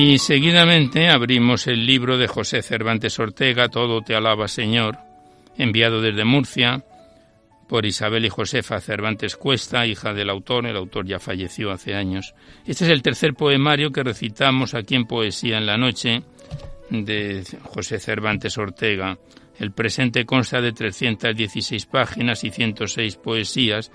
Y 0.00 0.18
seguidamente 0.18 1.08
abrimos 1.08 1.66
el 1.66 1.84
libro 1.84 2.18
de 2.18 2.28
José 2.28 2.62
Cervantes 2.62 3.18
Ortega, 3.18 3.68
Todo 3.68 4.00
te 4.00 4.14
alaba 4.14 4.46
Señor, 4.46 4.96
enviado 5.56 6.00
desde 6.00 6.24
Murcia 6.24 6.84
por 7.68 7.84
Isabel 7.84 8.24
y 8.24 8.28
Josefa 8.28 8.80
Cervantes 8.80 9.34
Cuesta, 9.34 9.84
hija 9.86 10.14
del 10.14 10.30
autor, 10.30 10.66
el 10.66 10.76
autor 10.76 11.04
ya 11.04 11.18
falleció 11.18 11.72
hace 11.72 11.96
años. 11.96 12.32
Este 12.64 12.84
es 12.84 12.90
el 12.92 13.02
tercer 13.02 13.34
poemario 13.34 13.90
que 13.90 14.04
recitamos 14.04 14.74
aquí 14.74 14.94
en 14.94 15.04
Poesía 15.04 15.58
en 15.58 15.66
la 15.66 15.76
Noche 15.76 16.22
de 16.90 17.42
José 17.64 17.98
Cervantes 17.98 18.56
Ortega. 18.56 19.18
El 19.58 19.72
presente 19.72 20.24
consta 20.24 20.60
de 20.60 20.70
316 20.70 21.86
páginas 21.86 22.44
y 22.44 22.50
106 22.50 23.16
poesías 23.16 23.90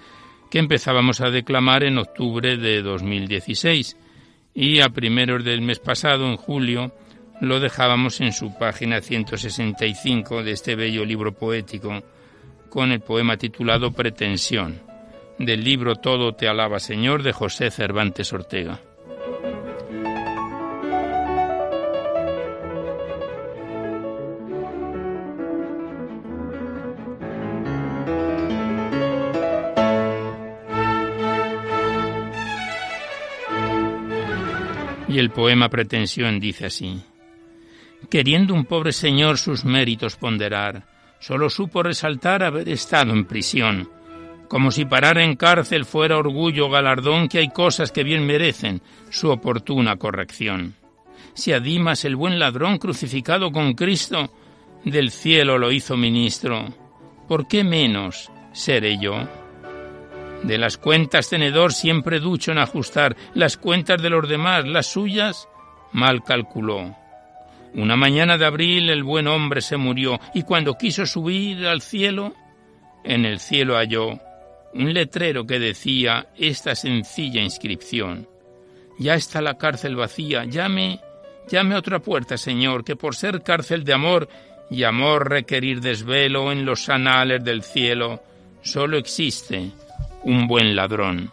que 0.52 0.60
empezábamos 0.60 1.22
a 1.22 1.30
declamar 1.30 1.86
en 1.86 1.98
octubre 1.98 2.58
de 2.58 2.82
2016 2.82 3.96
y 4.54 4.82
a 4.82 4.90
primeros 4.90 5.44
del 5.44 5.62
mes 5.62 5.80
pasado, 5.80 6.28
en 6.28 6.38
julio, 6.38 6.94
lo 7.42 7.60
dejábamos 7.60 8.22
en 8.22 8.32
su 8.32 8.58
página 8.58 9.02
165 9.02 10.44
de 10.44 10.52
este 10.52 10.76
bello 10.76 11.04
libro 11.04 11.34
poético 11.34 12.04
con 12.70 12.92
el 12.92 13.02
poema 13.02 13.38
titulado 13.38 13.92
Pretensión, 13.92 14.82
del 15.38 15.64
libro 15.64 15.96
Todo 15.96 16.34
te 16.34 16.48
alaba 16.48 16.80
Señor 16.80 17.24
de 17.24 17.34
José 17.34 17.72
Cervantes 17.72 18.32
Ortega. 18.34 18.80
Y 35.14 35.20
el 35.20 35.30
poema 35.30 35.70
Pretensión 35.70 36.40
dice 36.40 36.66
así. 36.66 37.00
Queriendo 38.10 38.56
un 38.56 38.66
pobre 38.66 38.92
señor 38.92 39.38
sus 39.38 39.64
méritos 39.64 40.16
ponderar, 40.16 40.88
solo 41.20 41.52
supo 41.52 41.84
resaltar 41.84 42.42
haber 42.42 42.68
estado 42.68 43.14
en 43.14 43.26
prisión, 43.26 43.92
como 44.48 44.72
si 44.72 44.86
parar 44.86 45.20
en 45.20 45.36
cárcel 45.36 45.86
fuera 45.86 46.18
orgullo 46.18 46.68
galardón 46.68 47.28
que 47.28 47.38
hay 47.38 47.50
cosas 47.50 47.92
que 47.92 48.04
bien 48.04 48.26
merecen 48.26 48.82
su 49.12 49.30
oportuna 49.30 49.98
corrección. 49.98 50.74
Si 51.36 51.54
a 51.54 51.60
Dimas 51.60 52.06
el 52.06 52.16
buen 52.16 52.40
ladrón 52.40 52.80
crucificado 52.80 53.52
con 53.52 53.76
Cristo 53.76 54.34
del 54.84 55.12
cielo 55.12 55.60
lo 55.60 55.72
hizo 55.72 55.96
ministro, 55.96 56.74
¿por 57.28 57.48
qué 57.48 57.64
menos 57.64 58.32
seré 58.52 58.98
yo? 58.98 59.43
De 60.44 60.58
las 60.58 60.78
cuentas 60.78 61.30
tenedor 61.30 61.72
siempre 61.72 62.20
ducho 62.20 62.52
en 62.52 62.58
ajustar, 62.58 63.16
las 63.34 63.56
cuentas 63.56 64.02
de 64.02 64.10
los 64.10 64.28
demás, 64.28 64.68
las 64.68 64.88
suyas, 64.88 65.48
mal 65.94 66.22
calculó. 66.22 66.96
Una 67.76 67.96
mañana 67.96 68.38
de 68.38 68.46
abril 68.46 68.90
el 68.90 69.04
buen 69.04 69.28
hombre 69.28 69.62
se 69.62 69.78
murió 69.78 70.20
y 70.34 70.44
cuando 70.44 70.78
quiso 70.78 71.06
subir 71.06 71.66
al 71.66 71.82
cielo, 71.82 72.34
en 73.06 73.26
el 73.26 73.40
cielo 73.40 73.78
halló 73.78 74.20
un 74.74 74.94
letrero 74.94 75.46
que 75.46 75.60
decía 75.60 76.28
esta 76.38 76.76
sencilla 76.76 77.42
inscripción. 77.42 78.28
Ya 79.00 79.16
está 79.16 79.42
la 79.42 79.58
cárcel 79.58 79.96
vacía, 79.96 80.44
llame, 80.44 81.00
llame 81.50 81.76
a 81.76 81.80
otra 81.80 82.00
puerta, 82.00 82.38
Señor, 82.38 82.84
que 82.84 82.98
por 82.98 83.16
ser 83.16 83.44
cárcel 83.44 83.86
de 83.86 83.94
amor 83.94 84.28
y 84.70 84.84
amor 84.84 85.30
requerir 85.30 85.80
desvelo 85.80 86.52
en 86.52 86.66
los 86.66 86.90
anales 86.90 87.44
del 87.46 87.64
cielo, 87.64 88.22
solo 88.62 88.98
existe 88.98 89.72
un 90.24 90.48
buen 90.48 90.76
ladrón. 90.76 91.32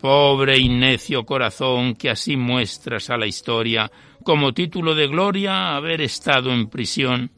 Pobre 0.00 0.58
y 0.58 0.68
necio 0.68 1.24
corazón 1.24 1.94
que 1.94 2.10
así 2.10 2.36
muestras 2.36 3.10
a 3.10 3.16
la 3.16 3.26
historia 3.26 3.90
como 4.22 4.52
título 4.52 4.94
de 4.94 5.06
gloria 5.06 5.76
haber 5.76 6.00
estado 6.00 6.52
en 6.52 6.68
prisión, 6.68 7.30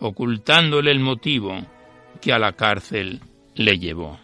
ocultándole 0.00 0.90
el 0.90 1.00
motivo 1.00 1.56
que 2.20 2.32
a 2.32 2.38
la 2.38 2.52
cárcel 2.52 3.20
le 3.54 3.78
llevó. 3.78 4.23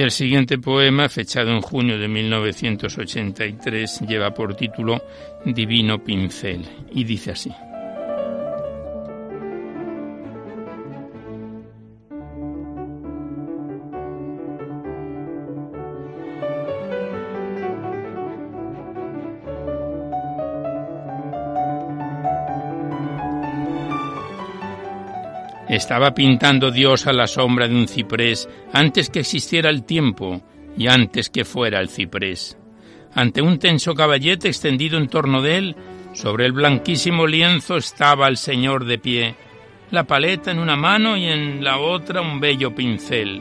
Y 0.00 0.02
el 0.02 0.12
siguiente 0.12 0.56
poema, 0.56 1.10
fechado 1.10 1.50
en 1.50 1.60
junio 1.60 1.98
de 1.98 2.08
1983, 2.08 4.00
lleva 4.08 4.32
por 4.32 4.56
título 4.56 4.98
Divino 5.44 6.02
Pincel 6.02 6.64
y 6.90 7.04
dice 7.04 7.32
así. 7.32 7.52
Estaba 25.80 26.12
pintando 26.12 26.70
Dios 26.70 27.06
a 27.06 27.12
la 27.14 27.26
sombra 27.26 27.66
de 27.66 27.74
un 27.74 27.88
ciprés 27.88 28.46
antes 28.70 29.08
que 29.08 29.20
existiera 29.20 29.70
el 29.70 29.84
tiempo 29.84 30.42
y 30.76 30.88
antes 30.88 31.30
que 31.30 31.46
fuera 31.46 31.80
el 31.80 31.88
ciprés. 31.88 32.58
Ante 33.14 33.40
un 33.40 33.58
tenso 33.58 33.94
caballete 33.94 34.48
extendido 34.48 34.98
en 34.98 35.08
torno 35.08 35.40
de 35.40 35.56
él, 35.56 35.76
sobre 36.12 36.44
el 36.44 36.52
blanquísimo 36.52 37.26
lienzo 37.26 37.78
estaba 37.78 38.28
el 38.28 38.36
Señor 38.36 38.84
de 38.84 38.98
pie, 38.98 39.34
la 39.90 40.04
paleta 40.04 40.50
en 40.50 40.58
una 40.58 40.76
mano 40.76 41.16
y 41.16 41.24
en 41.24 41.64
la 41.64 41.78
otra 41.78 42.20
un 42.20 42.40
bello 42.40 42.74
pincel. 42.74 43.40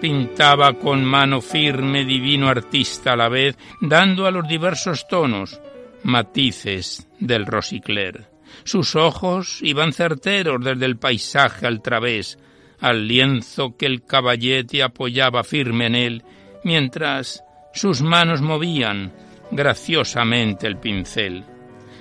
Pintaba 0.00 0.74
con 0.74 1.04
mano 1.04 1.40
firme 1.40 2.04
divino 2.04 2.48
artista 2.48 3.14
a 3.14 3.16
la 3.16 3.28
vez, 3.28 3.58
dando 3.80 4.24
a 4.24 4.30
los 4.30 4.46
diversos 4.46 5.08
tonos 5.08 5.60
matices 6.04 7.08
del 7.18 7.44
rosicler. 7.44 8.28
Sus 8.64 8.96
ojos 8.96 9.58
iban 9.62 9.92
certeros 9.92 10.62
desde 10.62 10.86
el 10.86 10.96
paisaje 10.96 11.66
al 11.66 11.82
través, 11.82 12.38
al 12.80 13.06
lienzo 13.06 13.76
que 13.76 13.86
el 13.86 14.04
caballete 14.04 14.82
apoyaba 14.82 15.44
firme 15.44 15.86
en 15.86 15.94
él, 15.94 16.22
mientras 16.64 17.42
sus 17.72 18.02
manos 18.02 18.40
movían 18.40 19.12
graciosamente 19.50 20.66
el 20.66 20.76
pincel. 20.76 21.44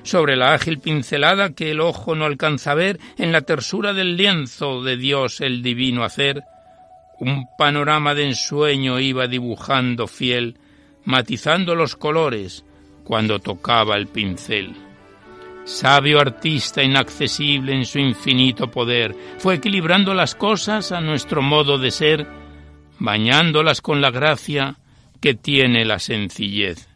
Sobre 0.04 0.36
la 0.36 0.54
ágil 0.54 0.80
pincelada 0.80 1.54
que 1.54 1.72
el 1.72 1.82
ojo 1.82 2.16
no 2.16 2.26
alcanza 2.26 2.72
a 2.72 2.76
ver, 2.76 3.00
en 3.18 3.32
la 3.32 3.42
tersura 3.42 3.94
del 3.94 4.16
lienzo 4.16 4.82
de 4.82 4.98
Dios 4.98 5.42
el 5.42 5.62
divino 5.62 6.04
hacer, 6.04 6.44
un 7.20 7.48
panorama 7.58 8.16
de 8.16 8.28
ensueño 8.28 9.00
iba 9.00 9.28
dibujando 9.28 10.08
fiel, 10.08 10.58
matizando 11.04 11.76
los 11.76 11.96
colores 11.96 12.64
cuando 13.04 13.40
tocaba 13.40 13.98
el 13.98 14.08
pincel. 14.08 14.89
Sabio 15.70 16.20
artista 16.20 16.82
inaccesible 16.82 17.76
en 17.76 17.86
su 17.86 18.00
infinito 18.00 18.72
poder, 18.72 19.16
fue 19.38 19.54
equilibrando 19.54 20.16
las 20.16 20.34
cosas 20.34 20.92
a 20.92 21.00
nuestro 21.00 21.44
modo 21.44 21.78
de 21.78 21.92
ser, 21.92 22.28
bañándolas 22.98 23.80
con 23.80 24.02
la 24.02 24.10
gracia 24.10 24.78
que 25.22 25.36
tiene 25.36 25.86
la 25.86 26.00
sencillez. 26.00 26.90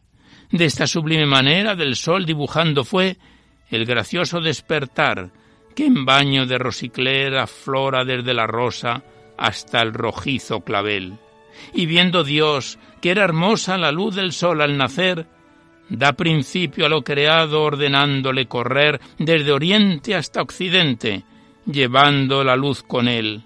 De 0.51 0.65
esta 0.65 0.87
sublime 0.87 1.27
manera 1.27 1.75
del 1.75 1.95
sol 1.95 2.25
dibujando 2.25 2.83
fue 2.83 3.17
el 3.69 3.85
gracioso 3.85 4.41
despertar 4.41 5.29
que 5.75 5.85
en 5.85 6.03
baño 6.03 6.47
de 6.47 6.57
rosicler 6.57 7.37
aflora 7.37 8.03
desde 8.03 8.33
la 8.33 8.47
rosa 8.47 9.03
hasta 9.37 9.83
el 9.83 9.93
rojizo 9.93 10.61
clavel. 10.61 11.19
Y 11.75 11.85
viendo 11.85 12.23
Dios 12.23 12.79
que 13.01 13.11
era 13.11 13.23
hermosa 13.23 13.77
la 13.77 13.91
luz 13.91 14.15
del 14.15 14.31
sol 14.31 14.61
al 14.61 14.77
nacer, 14.77 15.27
da 15.89 16.13
principio 16.13 16.85
a 16.85 16.89
lo 16.89 17.03
creado 17.03 17.61
ordenándole 17.63 18.47
correr 18.47 18.99
desde 19.17 19.51
oriente 19.51 20.15
hasta 20.15 20.41
occidente, 20.41 21.23
llevando 21.65 22.43
la 22.43 22.55
luz 22.55 22.83
con 22.83 23.07
él. 23.07 23.43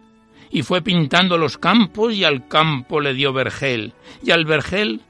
Y 0.50 0.62
fue 0.62 0.82
pintando 0.82 1.38
los 1.38 1.58
campos 1.58 2.14
y 2.14 2.24
al 2.24 2.48
campo 2.48 3.02
le 3.02 3.14
dio 3.14 3.34
vergel, 3.34 3.94
y 4.24 4.32
al 4.32 4.46
vergel 4.46 5.02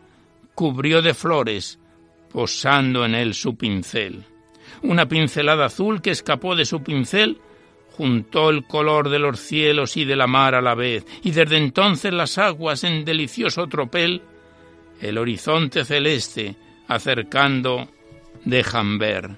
cubrió 0.55 1.01
de 1.01 1.13
flores, 1.13 1.79
posando 2.31 3.05
en 3.05 3.13
él 3.13 3.33
su 3.33 3.55
pincel. 3.55 4.23
Una 4.81 5.07
pincelada 5.07 5.65
azul 5.65 6.01
que 6.01 6.11
escapó 6.11 6.55
de 6.55 6.65
su 6.65 6.81
pincel 6.81 7.39
juntó 7.91 8.49
el 8.49 8.65
color 8.65 9.09
de 9.09 9.19
los 9.19 9.39
cielos 9.39 9.97
y 9.97 10.05
de 10.05 10.15
la 10.15 10.27
mar 10.27 10.55
a 10.55 10.61
la 10.61 10.75
vez, 10.75 11.05
y 11.23 11.31
desde 11.31 11.57
entonces 11.57 12.13
las 12.13 12.37
aguas 12.37 12.83
en 12.83 13.05
delicioso 13.05 13.67
tropel, 13.67 14.21
el 15.01 15.17
horizonte 15.17 15.83
celeste, 15.83 16.55
acercando, 16.87 17.87
dejan 18.45 18.97
ver. 18.97 19.31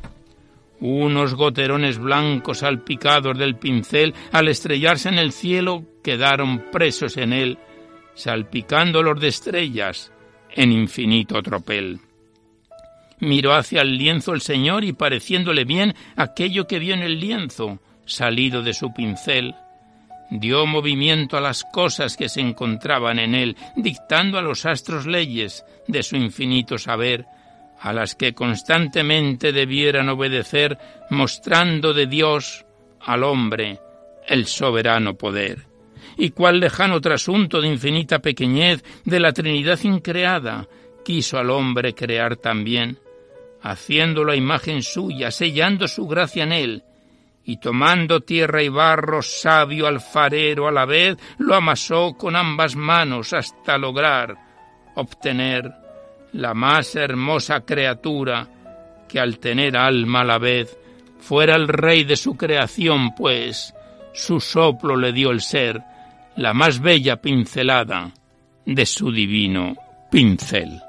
Unos 0.79 1.35
goterones 1.35 1.97
blancos 1.97 2.59
salpicados 2.59 3.37
del 3.37 3.55
pincel, 3.55 4.13
al 4.31 4.47
estrellarse 4.47 5.09
en 5.09 5.19
el 5.19 5.31
cielo, 5.31 5.83
quedaron 6.03 6.65
presos 6.71 7.17
en 7.17 7.33
él, 7.33 7.57
salpicándolos 8.13 9.19
de 9.19 9.27
estrellas 9.27 10.11
en 10.51 10.71
infinito 10.71 11.41
tropel. 11.41 11.99
Miró 13.19 13.53
hacia 13.53 13.81
el 13.81 13.97
lienzo 13.97 14.33
el 14.33 14.41
Señor 14.41 14.85
y 14.85 14.93
pareciéndole 14.93 15.65
bien 15.65 15.93
aquello 16.15 16.67
que 16.67 16.79
vio 16.79 16.93
en 16.93 17.01
el 17.01 17.19
lienzo, 17.19 17.79
salido 18.05 18.61
de 18.61 18.73
su 18.73 18.93
pincel, 18.93 19.55
dio 20.29 20.65
movimiento 20.65 21.37
a 21.37 21.41
las 21.41 21.63
cosas 21.63 22.15
que 22.15 22.29
se 22.29 22.41
encontraban 22.41 23.19
en 23.19 23.35
él, 23.35 23.57
dictando 23.75 24.37
a 24.37 24.41
los 24.41 24.65
astros 24.65 25.05
leyes 25.05 25.65
de 25.87 26.03
su 26.03 26.15
infinito 26.15 26.77
saber, 26.77 27.25
a 27.79 27.93
las 27.93 28.15
que 28.15 28.33
constantemente 28.33 29.51
debieran 29.51 30.09
obedecer, 30.09 30.77
mostrando 31.09 31.93
de 31.93 32.07
Dios 32.07 32.65
al 33.01 33.23
hombre 33.23 33.79
el 34.27 34.45
soberano 34.45 35.15
poder. 35.15 35.65
Y 36.17 36.31
cuál 36.31 36.59
lejano 36.59 36.99
trasunto 36.99 37.61
de 37.61 37.69
infinita 37.69 38.19
pequeñez 38.19 38.83
de 39.05 39.19
la 39.19 39.31
Trinidad 39.31 39.79
increada 39.83 40.67
quiso 41.03 41.37
al 41.37 41.49
hombre 41.49 41.95
crear 41.95 42.35
también, 42.35 42.99
haciéndolo 43.61 44.33
a 44.33 44.35
imagen 44.35 44.83
suya, 44.83 45.31
sellando 45.31 45.87
su 45.87 46.07
gracia 46.07 46.43
en 46.43 46.51
él, 46.51 46.83
y 47.45 47.57
tomando 47.57 48.21
tierra 48.21 48.61
y 48.61 48.69
barro 48.69 49.21
sabio 49.21 49.87
alfarero 49.87 50.67
a 50.67 50.71
la 50.71 50.85
vez, 50.85 51.17
lo 51.39 51.55
amasó 51.55 52.13
con 52.15 52.35
ambas 52.35 52.75
manos 52.75 53.33
hasta 53.33 53.77
lograr 53.77 54.37
obtener 54.95 55.78
la 56.33 56.53
más 56.53 56.95
hermosa 56.95 57.61
criatura 57.61 58.47
que 59.07 59.19
al 59.19 59.39
tener 59.39 59.75
alma 59.75 60.21
a 60.21 60.25
la 60.25 60.37
vez 60.37 60.77
fuera 61.19 61.55
el 61.55 61.67
rey 61.67 62.03
de 62.03 62.15
su 62.15 62.35
creación, 62.37 63.13
pues 63.15 63.73
su 64.13 64.39
soplo 64.39 64.95
le 64.95 65.11
dio 65.11 65.31
el 65.31 65.41
ser, 65.41 65.81
la 66.35 66.53
más 66.53 66.79
bella 66.79 67.17
pincelada 67.17 68.11
de 68.65 68.85
su 68.85 69.11
divino 69.11 69.75
pincel. 70.11 70.81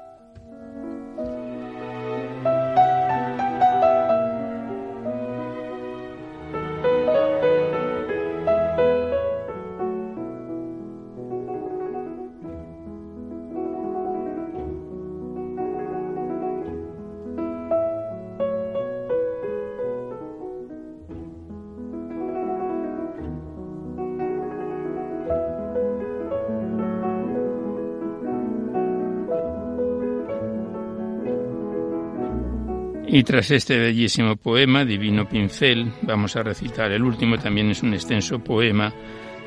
Y 33.13 33.23
tras 33.23 33.51
este 33.51 33.77
bellísimo 33.77 34.37
poema, 34.37 34.85
Divino 34.85 35.27
Pincel, 35.27 35.91
vamos 36.03 36.37
a 36.37 36.43
recitar 36.43 36.93
el 36.93 37.03
último, 37.03 37.37
también 37.37 37.69
es 37.69 37.83
un 37.83 37.93
extenso 37.93 38.39
poema 38.39 38.93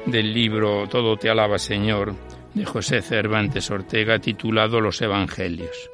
del 0.05 0.35
libro 0.35 0.87
Todo 0.87 1.17
te 1.17 1.31
alaba 1.31 1.59
Señor, 1.59 2.15
de 2.53 2.67
José 2.67 3.01
Cervantes 3.01 3.71
Ortega, 3.71 4.19
titulado 4.19 4.83
Los 4.83 5.01
Evangelios. 5.01 5.91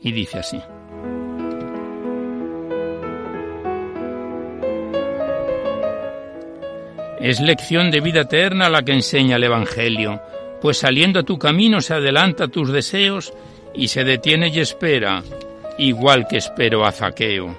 Y 0.00 0.12
dice 0.12 0.38
así. 0.38 0.58
Es 7.20 7.40
lección 7.42 7.90
de 7.90 8.00
vida 8.00 8.22
eterna 8.22 8.70
la 8.70 8.80
que 8.80 8.94
enseña 8.94 9.36
el 9.36 9.44
Evangelio, 9.44 10.22
pues 10.62 10.78
saliendo 10.78 11.20
a 11.20 11.24
tu 11.24 11.38
camino 11.38 11.82
se 11.82 11.92
adelanta 11.92 12.48
tus 12.48 12.72
deseos 12.72 13.34
y 13.74 13.88
se 13.88 14.02
detiene 14.02 14.48
y 14.48 14.60
espera 14.60 15.22
igual 15.78 16.26
que 16.28 16.38
espero 16.38 16.84
a 16.84 16.92
Zaqueo. 16.92 17.56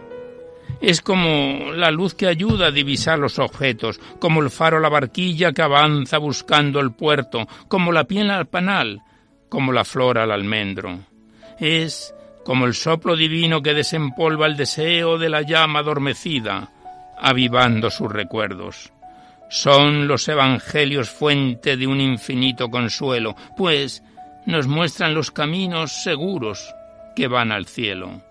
Es 0.82 1.02
como 1.02 1.72
la 1.72 1.92
luz 1.92 2.14
que 2.14 2.28
ayuda 2.28 2.68
a 2.68 2.72
divisar 2.72 3.18
los 3.18 3.40
objetos, 3.40 4.00
como 4.20 4.42
el 4.42 4.50
faro 4.50 4.80
la 4.80 4.90
barquilla 4.90 5.54
que 5.54 5.62
avanza 5.62 6.18
buscando 6.18 6.80
el 6.80 6.92
puerto, 6.92 7.48
como 7.68 7.92
la 7.92 8.04
piel 8.04 8.30
al 8.30 8.48
panal, 8.48 9.02
como 9.48 9.72
la 9.72 9.86
flor 9.86 10.18
al 10.18 10.32
almendro. 10.32 11.00
Es 11.60 12.14
como 12.44 12.66
el 12.66 12.74
soplo 12.74 13.16
divino 13.16 13.62
que 13.62 13.74
desempolva 13.74 14.46
el 14.46 14.58
deseo 14.58 15.18
de 15.18 15.30
la 15.30 15.42
llama 15.42 15.80
adormecida, 15.80 16.70
avivando 17.18 17.90
sus 17.90 18.12
recuerdos. 18.12 18.92
Son 19.50 20.08
los 20.08 20.28
evangelios 20.28 21.10
fuente 21.10 21.78
de 21.78 21.88
un 21.88 22.02
infinito 22.02 22.70
consuelo, 22.70 23.36
pues 23.56 24.04
nos 24.46 24.68
muestran 24.68 25.14
los 25.14 25.32
caminos 25.32 26.04
seguros, 26.04 26.74
que 27.16 27.28
van 27.28 27.52
al 27.52 27.66
cielo. 27.66 28.22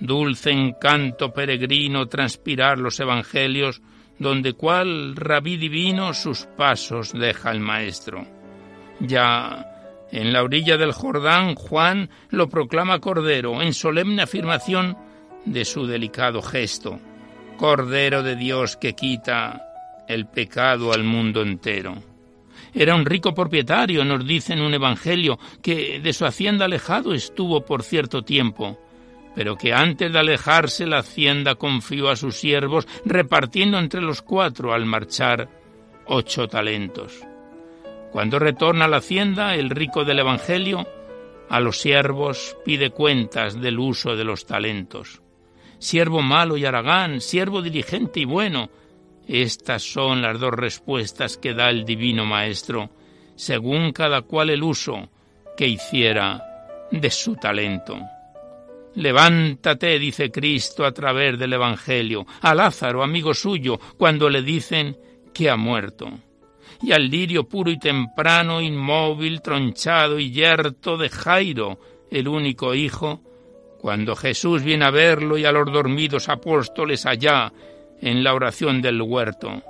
Dulce 0.00 0.50
encanto 0.50 1.32
peregrino 1.32 2.06
transpirar 2.06 2.78
los 2.78 3.00
evangelios, 3.00 3.80
donde 4.18 4.52
cual 4.52 5.16
rabí 5.16 5.56
divino 5.56 6.14
sus 6.14 6.46
pasos 6.56 7.12
deja 7.12 7.50
el 7.50 7.60
maestro. 7.60 8.26
Ya 9.00 9.66
en 10.10 10.32
la 10.32 10.42
orilla 10.42 10.76
del 10.76 10.92
Jordán 10.92 11.54
Juan 11.54 12.10
lo 12.30 12.48
proclama 12.48 13.00
Cordero 13.00 13.60
en 13.62 13.74
solemne 13.74 14.22
afirmación 14.22 14.96
de 15.44 15.64
su 15.64 15.86
delicado 15.86 16.42
gesto. 16.42 16.98
Cordero 17.56 18.22
de 18.22 18.36
Dios 18.36 18.76
que 18.76 18.94
quita 18.94 19.62
el 20.08 20.26
pecado 20.26 20.92
al 20.92 21.04
mundo 21.04 21.42
entero. 21.42 22.15
Era 22.74 22.94
un 22.94 23.06
rico 23.06 23.34
propietario, 23.34 24.04
nos 24.04 24.26
dice 24.26 24.52
en 24.52 24.60
un 24.60 24.74
evangelio, 24.74 25.38
que 25.62 26.00
de 26.00 26.12
su 26.12 26.24
hacienda 26.26 26.66
alejado 26.66 27.14
estuvo 27.14 27.64
por 27.64 27.82
cierto 27.82 28.22
tiempo, 28.22 28.78
pero 29.34 29.56
que 29.56 29.72
antes 29.72 30.12
de 30.12 30.18
alejarse 30.18 30.86
la 30.86 30.98
hacienda 30.98 31.56
confió 31.56 32.08
a 32.08 32.16
sus 32.16 32.36
siervos, 32.36 32.86
repartiendo 33.04 33.78
entre 33.78 34.00
los 34.00 34.22
cuatro 34.22 34.72
al 34.72 34.86
marchar 34.86 35.48
ocho 36.06 36.48
talentos. 36.48 37.20
Cuando 38.12 38.38
retorna 38.38 38.86
a 38.86 38.88
la 38.88 38.98
hacienda, 38.98 39.54
el 39.54 39.68
rico 39.68 40.04
del 40.04 40.20
evangelio 40.20 40.86
a 41.48 41.60
los 41.60 41.78
siervos 41.78 42.56
pide 42.64 42.90
cuentas 42.90 43.60
del 43.60 43.78
uso 43.78 44.16
de 44.16 44.24
los 44.24 44.46
talentos. 44.46 45.20
Siervo 45.78 46.22
malo 46.22 46.56
y 46.56 46.64
aragán, 46.64 47.20
siervo 47.20 47.60
diligente 47.60 48.20
y 48.20 48.24
bueno, 48.24 48.70
estas 49.26 49.82
son 49.82 50.22
las 50.22 50.38
dos 50.38 50.52
respuestas 50.52 51.36
que 51.36 51.52
da 51.52 51.70
el 51.70 51.84
Divino 51.84 52.24
Maestro, 52.24 52.90
según 53.34 53.92
cada 53.92 54.22
cual 54.22 54.50
el 54.50 54.62
uso 54.62 55.08
que 55.56 55.66
hiciera 55.66 56.42
de 56.90 57.10
su 57.10 57.34
talento. 57.36 57.98
Levántate, 58.94 59.98
dice 59.98 60.30
Cristo 60.30 60.84
a 60.84 60.92
través 60.92 61.38
del 61.38 61.52
Evangelio, 61.52 62.26
a 62.40 62.54
Lázaro, 62.54 63.02
amigo 63.02 63.34
suyo, 63.34 63.78
cuando 63.98 64.30
le 64.30 64.42
dicen 64.42 64.96
que 65.34 65.50
ha 65.50 65.56
muerto, 65.56 66.08
y 66.82 66.92
al 66.92 67.08
lirio 67.10 67.44
puro 67.44 67.70
y 67.70 67.78
temprano, 67.78 68.60
inmóvil, 68.60 69.42
tronchado 69.42 70.18
y 70.18 70.30
yerto 70.30 70.96
de 70.96 71.10
Jairo, 71.10 71.78
el 72.10 72.28
único 72.28 72.74
hijo, 72.74 73.20
cuando 73.78 74.16
Jesús 74.16 74.62
viene 74.62 74.86
a 74.86 74.90
verlo 74.90 75.36
y 75.36 75.44
a 75.44 75.52
los 75.52 75.70
dormidos 75.70 76.28
apóstoles 76.28 77.04
allá 77.04 77.52
en 78.00 78.24
la 78.24 78.34
oración 78.34 78.82
del 78.82 79.02
huerto, 79.02 79.62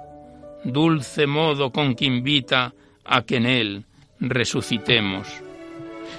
dulce 0.65 1.27
modo 1.27 1.71
con 1.71 1.95
que 1.95 2.07
invita 2.07 2.75
a 3.05 3.23
que 3.23 3.37
en 3.37 3.47
él 3.47 3.85
resucitemos. 4.21 5.29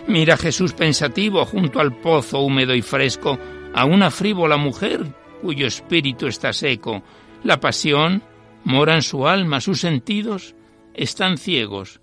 Mira 0.07 0.37
Jesús 0.37 0.73
pensativo 0.73 1.45
junto 1.45 1.79
al 1.79 1.93
pozo 1.93 2.39
húmedo 2.39 2.73
y 2.75 2.81
fresco 2.81 3.37
a 3.73 3.85
una 3.85 4.11
frívola 4.11 4.57
mujer 4.57 5.05
cuyo 5.41 5.67
espíritu 5.67 6.27
está 6.27 6.53
seco. 6.53 7.03
La 7.43 7.59
pasión 7.59 8.23
mora 8.63 8.95
en 8.95 9.01
su 9.01 9.27
alma, 9.27 9.61
sus 9.61 9.79
sentidos 9.79 10.55
están 10.93 11.37
ciegos, 11.37 12.01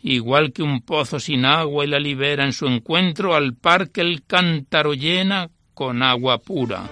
igual 0.00 0.52
que 0.52 0.62
un 0.62 0.80
pozo 0.82 1.18
sin 1.18 1.44
agua 1.44 1.84
y 1.84 1.88
la 1.88 1.98
libera 1.98 2.44
en 2.44 2.52
su 2.52 2.66
encuentro 2.66 3.34
al 3.34 3.54
par 3.54 3.90
que 3.90 4.02
el 4.02 4.24
cántaro 4.24 4.94
llena 4.94 5.50
con 5.74 6.02
agua 6.02 6.38
pura 6.38 6.88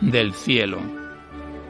del 0.00 0.34
cielo. 0.34 1.05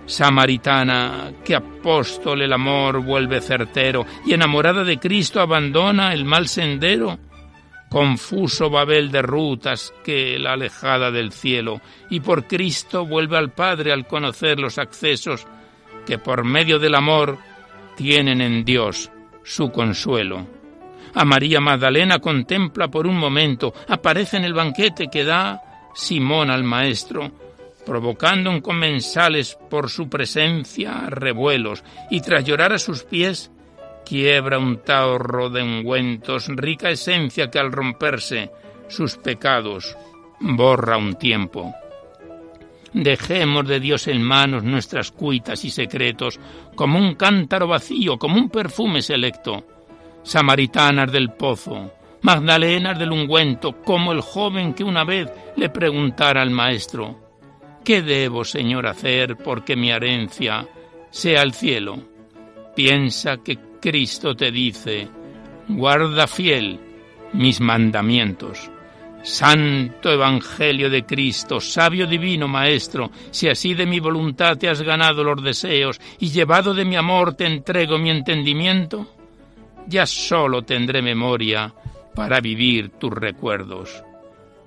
Samaritana, 0.07 1.33
que 1.45 1.57
apóstol 1.57 2.43
el 2.43 2.53
amor 2.53 3.03
vuelve 3.03 3.41
certero 3.41 4.07
y 4.25 4.33
enamorada 4.33 4.85
de 4.85 4.99
Cristo 4.99 5.41
abandona 5.41 6.13
el 6.13 6.25
mal 6.25 6.49
sendero. 6.49 7.19
Confuso 7.91 8.69
Babel 8.69 9.11
de 9.11 9.23
rutas 9.23 9.95
que 10.05 10.39
la 10.39 10.55
alejada 10.55 11.11
del 11.11 11.33
cielo 11.33 11.81
y 12.11 12.21
por 12.21 12.47
Cristo 12.47 13.07
vuelve 13.07 13.37
al 13.37 13.53
Padre 13.53 13.93
al 13.93 14.07
conocer 14.07 14.59
los 14.59 14.79
accesos 14.79 15.47
que 16.05 16.19
por 16.19 16.45
medio 16.45 16.79
del 16.79 16.95
amor 16.95 17.39
tienen 17.97 18.41
en 18.41 18.65
Dios 18.65 19.11
su 19.45 19.71
consuelo. 19.71 20.47
A 21.15 21.25
María 21.25 21.61
Magdalena 21.61 22.19
contempla 22.19 22.89
por 22.89 23.07
un 23.07 23.17
momento, 23.17 23.73
aparece 23.89 24.37
en 24.37 24.45
el 24.45 24.53
banquete 24.53 25.09
que 25.09 25.25
da 25.25 25.63
Simón 25.95 26.51
al 26.51 26.63
Maestro, 26.63 27.31
provocando 27.87 28.51
en 28.51 28.61
comensales 28.61 29.57
por 29.71 29.89
su 29.89 30.11
presencia 30.11 31.07
revuelos, 31.09 31.85
y 32.11 32.21
tras 32.21 32.45
llorar 32.45 32.75
a 32.75 32.79
sus 32.79 33.05
pies, 33.05 33.51
quiebra 34.05 34.59
un 34.59 34.83
taorro 34.83 35.49
de 35.49 35.63
ungüentos, 35.63 36.49
rica 36.49 36.91
esencia 36.91 37.51
que 37.51 37.59
al 37.59 37.73
romperse 37.73 38.51
sus 38.89 39.17
pecados 39.17 39.97
borra 40.41 40.99
un 40.99 41.15
tiempo. 41.15 41.75
Dejemos 42.93 43.67
de 43.67 43.81
Dios 43.81 44.09
en 44.09 44.23
manos 44.23 44.65
nuestras 44.65 45.11
cuitas 45.11 45.65
y 45.65 45.71
secretos, 45.71 46.41
como 46.75 46.99
un 46.99 47.15
cántaro 47.15 47.69
vacío, 47.69 48.19
como 48.19 48.37
un 48.37 48.49
perfume 48.49 49.03
selecto. 49.03 49.65
Samaritanas 50.23 51.13
del 51.13 51.31
pozo, 51.31 51.93
Magdalenas 52.23 52.99
del 52.99 53.13
ungüento, 53.13 53.83
como 53.83 54.13
el 54.13 54.21
joven 54.21 54.75
que 54.75 54.83
una 54.83 55.05
vez 55.05 55.31
le 55.57 55.69
preguntara 55.69 56.43
al 56.43 56.51
maestro, 56.51 57.26
¿Qué 57.87 58.03
debo, 58.03 58.45
Señor, 58.45 58.89
hacer 58.89 59.37
porque 59.37 59.77
mi 59.77 59.93
herencia 59.93 60.67
sea 61.09 61.43
el 61.43 61.53
cielo? 61.53 61.97
Piensa 62.75 63.37
que 63.37 63.57
Cristo 63.81 64.35
te 64.35 64.51
dice, 64.51 65.07
guarda 65.69 66.27
fiel 66.27 66.81
mis 67.33 67.61
mandamientos. 67.61 68.69
Santo 69.23 70.11
Evangelio 70.11 70.91
de 70.91 71.07
Cristo, 71.07 71.61
sabio 71.61 72.09
divino 72.09 72.49
Maestro, 72.49 73.13
si 73.31 73.49
así 73.49 73.75
de 73.75 73.87
mi 73.87 74.01
voluntad 74.01 74.59
te 74.59 74.69
has 74.69 74.83
ganado 74.83 75.23
los 75.23 75.41
deseos 75.41 76.01
y 76.19 76.31
llevado 76.31 76.75
de 76.75 76.85
mi 76.85 76.97
amor 76.97 77.35
te 77.35 77.47
entrego 77.47 77.99
mi 77.99 78.11
entendimiento, 78.11 79.15
ya 79.87 80.07
solo 80.07 80.63
tendré 80.63 81.03
memoria 81.03 81.73
para 82.17 82.41
vivir 82.41 82.89
tus 82.99 83.13
recuerdos. 83.13 84.03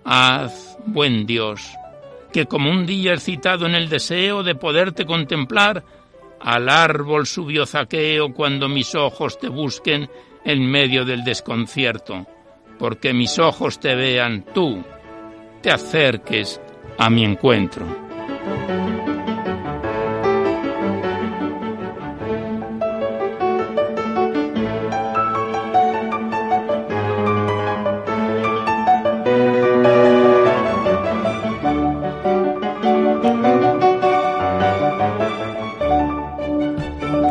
Haz, 0.05 0.77
buen 0.85 1.25
Dios, 1.25 1.69
que 2.31 2.45
como 2.45 2.69
un 2.69 2.85
día 2.85 3.13
excitado 3.13 3.65
en 3.65 3.75
el 3.75 3.89
deseo 3.89 4.43
de 4.43 4.55
poderte 4.55 5.05
contemplar, 5.05 5.83
al 6.39 6.69
árbol 6.69 7.25
subió 7.25 7.65
Zaqueo 7.65 8.33
cuando 8.33 8.69
mis 8.69 8.95
ojos 8.95 9.39
te 9.39 9.49
busquen 9.49 10.09
en 10.45 10.69
medio 10.69 11.05
del 11.05 11.23
desconcierto, 11.23 12.25
porque 12.77 13.13
mis 13.13 13.39
ojos 13.39 13.79
te 13.79 13.95
vean 13.95 14.45
tú, 14.53 14.83
te 15.61 15.71
acerques 15.71 16.61
a 16.97 17.09
mi 17.09 17.25
encuentro. 17.25 18.08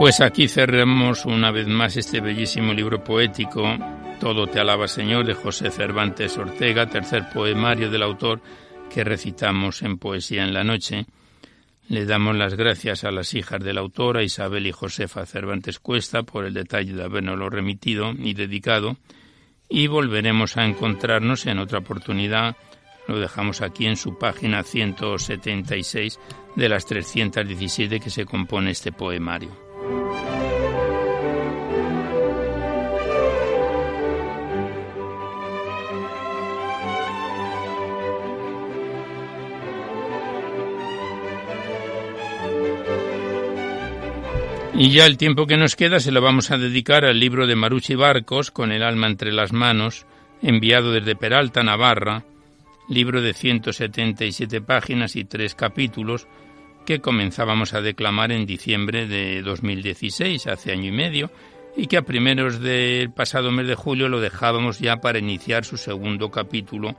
Pues 0.09 0.23
aquí 0.23 0.49
cerramos 0.49 1.27
una 1.27 1.51
vez 1.51 1.67
más 1.67 1.99
este 1.99 2.23
bellísimo 2.23 2.73
libro 2.73 3.05
poético, 3.05 3.77
Todo 4.19 4.47
te 4.47 4.59
alaba 4.59 4.89
Señor, 4.89 5.27
de 5.27 5.35
José 5.35 5.71
Cervantes 5.71 6.39
Ortega, 6.39 6.89
tercer 6.89 7.29
poemario 7.29 7.91
del 7.91 8.03
autor 8.03 8.41
que 8.89 9.05
recitamos 9.05 9.83
en 9.83 9.99
Poesía 9.99 10.45
en 10.45 10.55
la 10.55 10.65
Noche. 10.65 11.05
Le 11.91 12.07
damos 12.07 12.37
las 12.37 12.55
gracias 12.55 13.05
a 13.05 13.11
las 13.11 13.35
hijas 13.35 13.63
de 13.63 13.75
la 13.75 13.83
autora, 13.83 14.23
Isabel 14.23 14.67
y 14.67 14.73
Josefa 14.73 15.27
Cervantes 15.27 15.79
Cuesta, 15.79 16.23
por 16.23 16.47
el 16.47 16.55
detalle 16.55 16.95
de 16.95 17.05
habernoslo 17.05 17.51
remitido 17.51 18.13
y 18.19 18.33
dedicado, 18.33 18.97
y 19.69 19.89
volveremos 19.89 20.57
a 20.57 20.65
encontrarnos 20.65 21.45
en 21.45 21.59
otra 21.59 21.81
oportunidad. 21.81 22.57
Lo 23.09 23.21
dejamos 23.21 23.61
aquí 23.61 23.85
en 23.85 23.99
su 23.99 24.17
página 24.17 24.63
176 24.63 26.19
de 26.57 26.69
las 26.71 26.87
317 26.87 28.01
que 28.01 28.09
se 28.09 28.25
compone 28.25 28.71
este 28.71 28.91
poemario. 28.91 29.68
Y 44.81 44.91
ya 44.91 45.07
el 45.07 45.17
tiempo 45.17 45.49
que 45.49 45.57
nos 45.57 45.75
queda 45.75 45.99
se 45.99 46.13
lo 46.13 46.23
vamos 46.23 46.53
a 46.53 46.57
dedicar 46.57 47.05
al 47.05 47.19
libro 47.19 47.49
de 47.49 47.57
Maruchi 47.57 47.97
Barcos, 47.97 48.53
con 48.53 48.71
el 48.71 48.85
alma 48.85 49.09
entre 49.09 49.33
las 49.33 49.53
manos, 49.53 50.07
enviado 50.41 50.93
desde 50.93 51.17
Peralta, 51.17 51.65
Navarra, 51.65 52.25
libro 52.89 53.21
de 53.21 53.35
177 53.35 54.61
páginas 54.61 55.17
y 55.17 55.25
tres 55.25 55.57
capítulos, 55.57 56.29
que 56.89 57.01
comenzábamos 57.03 57.75
a 57.75 57.83
declamar 57.83 58.33
en 58.33 58.47
diciembre 58.47 59.07
de 59.07 59.43
2016, 59.43 60.47
hace 60.47 60.73
año 60.73 60.89
y 60.89 60.93
medio, 60.93 61.31
y 61.77 61.87
que 61.87 61.99
a 61.99 62.03
primeros 62.03 62.61
del 62.61 63.11
pasado 63.11 63.53
mes 63.53 63.67
de 63.67 63.75
julio 63.75 64.09
lo 64.09 64.23
dejábamos 64.23 64.79
ya 64.79 64.97
para 64.97 65.19
iniciar 65.19 65.67
su 65.67 65.77
segundo 65.77 66.31
capítulo, 66.31 66.97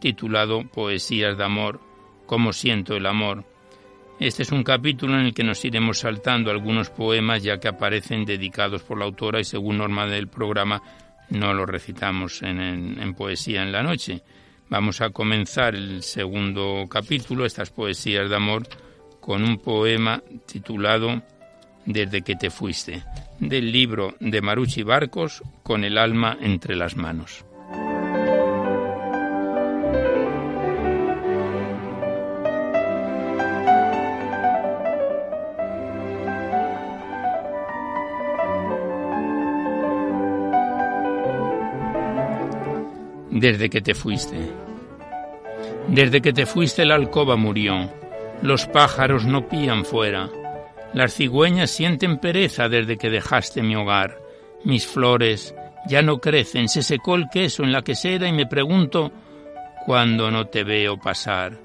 titulado 0.00 0.62
Poesías 0.62 1.36
de 1.36 1.42
Amor, 1.42 1.80
cómo 2.24 2.52
siento 2.52 2.94
el 2.94 3.04
amor, 3.04 3.44
este 4.20 4.44
es 4.44 4.52
un 4.52 4.62
capítulo 4.62 5.18
en 5.18 5.26
el 5.26 5.34
que 5.34 5.42
nos 5.42 5.64
iremos 5.64 5.98
saltando 5.98 6.52
algunos 6.52 6.90
poemas 6.90 7.42
ya 7.42 7.58
que 7.58 7.66
aparecen 7.66 8.24
dedicados 8.24 8.84
por 8.84 8.96
la 8.96 9.06
autora 9.06 9.40
y 9.40 9.44
según 9.44 9.78
norma 9.78 10.06
del 10.06 10.28
programa 10.28 10.80
no 11.30 11.52
los 11.52 11.68
recitamos 11.68 12.42
en, 12.42 13.12
poesía 13.14 13.64
en 13.64 13.72
la 13.72 13.82
noche. 13.82 14.22
Vamos 14.68 15.00
a 15.00 15.10
comenzar 15.10 15.74
el 15.74 16.04
segundo 16.04 16.86
capítulo, 16.88 17.44
estas 17.44 17.70
poesías 17.70 18.30
de 18.30 18.36
amor, 18.36 18.68
con 19.22 19.44
un 19.44 19.56
poema 19.58 20.20
titulado 20.46 21.22
desde 21.86 22.22
que 22.22 22.34
te 22.34 22.50
fuiste, 22.50 23.04
del 23.38 23.70
libro 23.70 24.14
de 24.18 24.42
Maruchi 24.42 24.82
Barcos 24.82 25.42
con 25.62 25.84
el 25.84 25.96
alma 25.96 26.36
entre 26.40 26.74
las 26.74 26.96
manos. 26.96 27.44
Desde 43.30 43.70
que 43.70 43.80
te 43.80 43.94
fuiste. 43.94 44.36
Desde 45.86 46.20
que 46.20 46.32
te 46.32 46.44
fuiste 46.44 46.84
la 46.84 46.96
alcoba 46.96 47.36
murió, 47.36 48.01
los 48.42 48.66
pájaros 48.66 49.24
no 49.24 49.48
pían 49.48 49.84
fuera, 49.84 50.28
las 50.94 51.14
cigüeñas 51.14 51.70
sienten 51.70 52.18
pereza 52.18 52.68
desde 52.68 52.98
que 52.98 53.08
dejaste 53.08 53.62
mi 53.62 53.74
hogar. 53.74 54.18
Mis 54.64 54.86
flores 54.86 55.54
ya 55.88 56.02
no 56.02 56.18
crecen, 56.18 56.68
se 56.68 56.82
secó 56.82 57.14
el 57.14 57.28
queso 57.30 57.62
en 57.62 57.72
la 57.72 57.82
quesera 57.82 58.28
y 58.28 58.32
me 58.32 58.46
pregunto 58.46 59.10
cuándo 59.86 60.30
no 60.30 60.46
te 60.46 60.64
veo 60.64 60.98
pasar. 60.98 61.58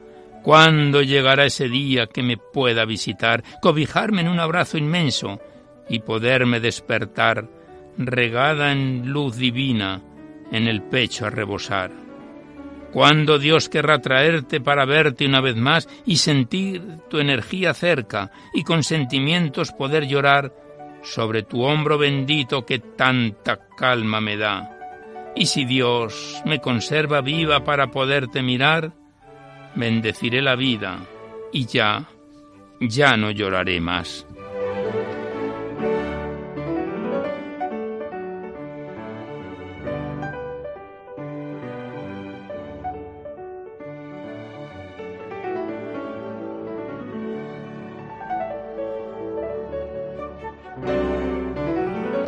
¿Cuándo 0.43 1.01
llegará 1.01 1.45
ese 1.45 1.67
día 1.67 2.07
que 2.07 2.23
me 2.23 2.37
pueda 2.37 2.85
visitar, 2.85 3.43
cobijarme 3.61 4.21
en 4.21 4.29
un 4.29 4.39
abrazo 4.39 4.77
inmenso 4.77 5.41
y 5.89 5.99
poderme 5.99 6.61
despertar, 6.61 7.49
regada 7.97 8.71
en 8.71 9.11
luz 9.11 9.35
divina, 9.35 10.01
en 10.51 10.67
el 10.67 10.83
pecho 10.83 11.25
a 11.25 11.29
rebosar? 11.29 12.06
¿Cuándo 12.97 13.37
Dios 13.37 13.69
querrá 13.69 14.01
traerte 14.01 14.59
para 14.59 14.83
verte 14.83 15.27
una 15.27 15.39
vez 15.39 15.55
más 15.55 15.87
y 16.07 16.17
sentir 16.17 16.81
tu 17.11 17.19
energía 17.19 17.75
cerca 17.75 18.31
y 18.55 18.63
con 18.63 18.81
sentimientos 18.81 19.71
poder 19.71 20.07
llorar 20.07 20.51
sobre 21.03 21.43
tu 21.43 21.61
hombro 21.61 21.99
bendito 21.99 22.65
que 22.65 22.79
tanta 22.79 23.67
calma 23.77 24.19
me 24.19 24.35
da? 24.35 25.31
Y 25.35 25.45
si 25.45 25.63
Dios 25.63 26.41
me 26.43 26.59
conserva 26.59 27.21
viva 27.21 27.63
para 27.63 27.91
poderte 27.91 28.41
mirar, 28.41 28.93
bendeciré 29.75 30.41
la 30.41 30.55
vida 30.55 30.97
y 31.53 31.67
ya, 31.67 32.09
ya 32.81 33.15
no 33.15 33.29
lloraré 33.29 33.79
más. 33.79 34.25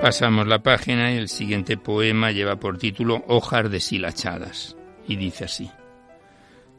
Pasamos 0.02 0.48
la 0.48 0.64
página 0.64 1.12
y 1.12 1.18
el 1.18 1.28
siguiente 1.28 1.76
poema 1.76 2.32
lleva 2.32 2.56
por 2.56 2.78
título 2.78 3.24
Hojas 3.28 3.70
deshilachadas 3.70 4.78
y 5.08 5.18
dice 5.18 5.46
así. 5.46 5.70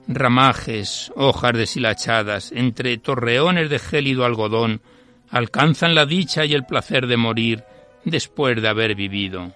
Ramajes, 0.08 1.12
hojas 1.14 1.52
deshilachadas, 1.52 2.50
entre 2.52 2.96
torreones 2.98 3.68
de 3.68 3.78
gélido 3.78 4.24
algodón, 4.24 4.80
alcanzan 5.28 5.94
la 5.94 6.06
dicha 6.06 6.44
y 6.44 6.54
el 6.54 6.64
placer 6.64 7.06
de 7.06 7.16
morir 7.16 7.64
después 8.04 8.60
de 8.60 8.68
haber 8.68 8.94
vivido. 8.94 9.52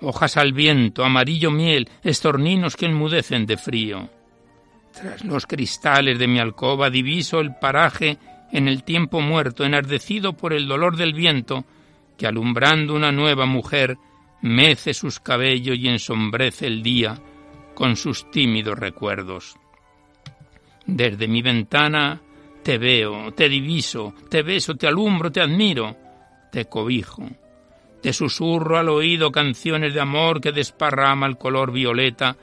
Hojas 0.00 0.36
al 0.36 0.52
viento, 0.52 1.04
amarillo 1.04 1.50
miel, 1.50 1.88
estorninos 2.02 2.76
que 2.76 2.86
enmudecen 2.86 3.44
de 3.44 3.56
frío. 3.56 4.08
Tras 4.92 5.24
los 5.24 5.46
cristales 5.46 6.18
de 6.18 6.28
mi 6.28 6.38
alcoba 6.38 6.90
diviso 6.90 7.40
el 7.40 7.56
paraje 7.56 8.18
en 8.52 8.68
el 8.68 8.84
tiempo 8.84 9.20
muerto, 9.20 9.64
enardecido 9.64 10.34
por 10.34 10.52
el 10.52 10.66
dolor 10.68 10.96
del 10.96 11.14
viento, 11.14 11.64
que 12.16 12.26
alumbrando 12.26 12.94
una 12.94 13.12
nueva 13.12 13.46
mujer 13.46 13.98
mece 14.42 14.94
sus 14.94 15.20
cabellos 15.20 15.78
y 15.78 15.88
ensombrece 15.88 16.66
el 16.66 16.82
día 16.82 17.18
con 17.74 17.96
sus 17.96 18.30
tímidos 18.30 18.78
recuerdos. 18.78 19.56
Desde 20.86 21.26
mi 21.26 21.42
ventana 21.42 22.20
te 22.62 22.78
veo, 22.78 23.32
te 23.32 23.48
diviso, 23.48 24.14
te 24.28 24.42
beso, 24.42 24.74
te 24.74 24.86
alumbro, 24.86 25.32
te 25.32 25.40
admiro, 25.40 25.96
te 26.52 26.66
cobijo, 26.66 27.28
te 28.00 28.12
susurro 28.12 28.78
al 28.78 28.88
oído 28.88 29.32
canciones 29.32 29.94
de 29.94 30.00
amor 30.00 30.40
que 30.40 30.52
desparrama 30.52 31.26
el 31.26 31.36
color 31.36 31.72
violeta 31.72 32.36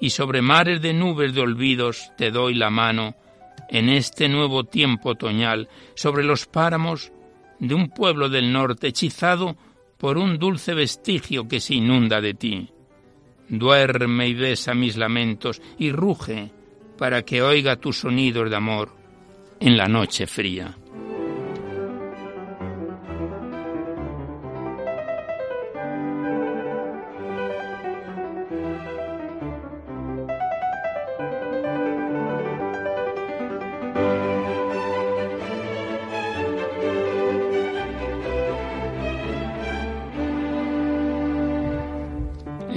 y 0.00 0.10
sobre 0.10 0.42
mares 0.42 0.80
de 0.80 0.92
nubes 0.94 1.34
de 1.34 1.40
olvidos 1.40 2.12
te 2.16 2.30
doy 2.30 2.54
la 2.54 2.70
mano 2.70 3.14
en 3.68 3.88
este 3.88 4.28
nuevo 4.28 4.64
tiempo 4.64 5.10
otoñal, 5.10 5.68
sobre 5.94 6.24
los 6.24 6.46
páramos 6.46 7.12
de 7.58 7.74
un 7.74 7.90
pueblo 7.90 8.28
del 8.28 8.52
norte 8.52 8.88
hechizado 8.88 9.56
por 9.96 10.16
un 10.16 10.38
dulce 10.38 10.74
vestigio 10.74 11.48
que 11.48 11.60
se 11.60 11.74
inunda 11.74 12.20
de 12.20 12.34
ti. 12.34 12.68
Duerme 13.48 14.28
y 14.28 14.34
besa 14.34 14.74
mis 14.74 14.96
lamentos 14.96 15.60
y 15.78 15.90
ruge 15.90 16.50
para 16.96 17.22
que 17.22 17.42
oiga 17.42 17.76
tus 17.76 17.98
sonidos 17.98 18.50
de 18.50 18.56
amor 18.56 18.94
en 19.60 19.76
la 19.76 19.86
noche 19.86 20.26
fría. 20.26 20.76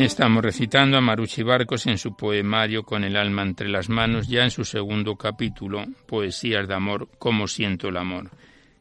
Estamos 0.02 0.44
recitando 0.44 0.98
a 0.98 1.02
Maruchi 1.02 1.44
Barcos 1.44 1.86
en 1.86 2.00
su 2.00 2.16
poemario 2.16 2.82
Con 2.84 3.04
el 3.04 3.16
alma 3.16 3.44
entre 3.44 3.70
las 3.70 3.88
manos, 3.88 4.28
ya 4.28 4.44
en 4.44 4.50
su 4.50 4.66
segundo 4.66 5.16
capítulo, 5.16 5.86
Poesías 6.08 6.68
de 6.68 6.74
amor, 6.74 7.08
Cómo 7.20 7.48
siento 7.48 7.90
el 7.90 7.98
amor. 7.98 8.32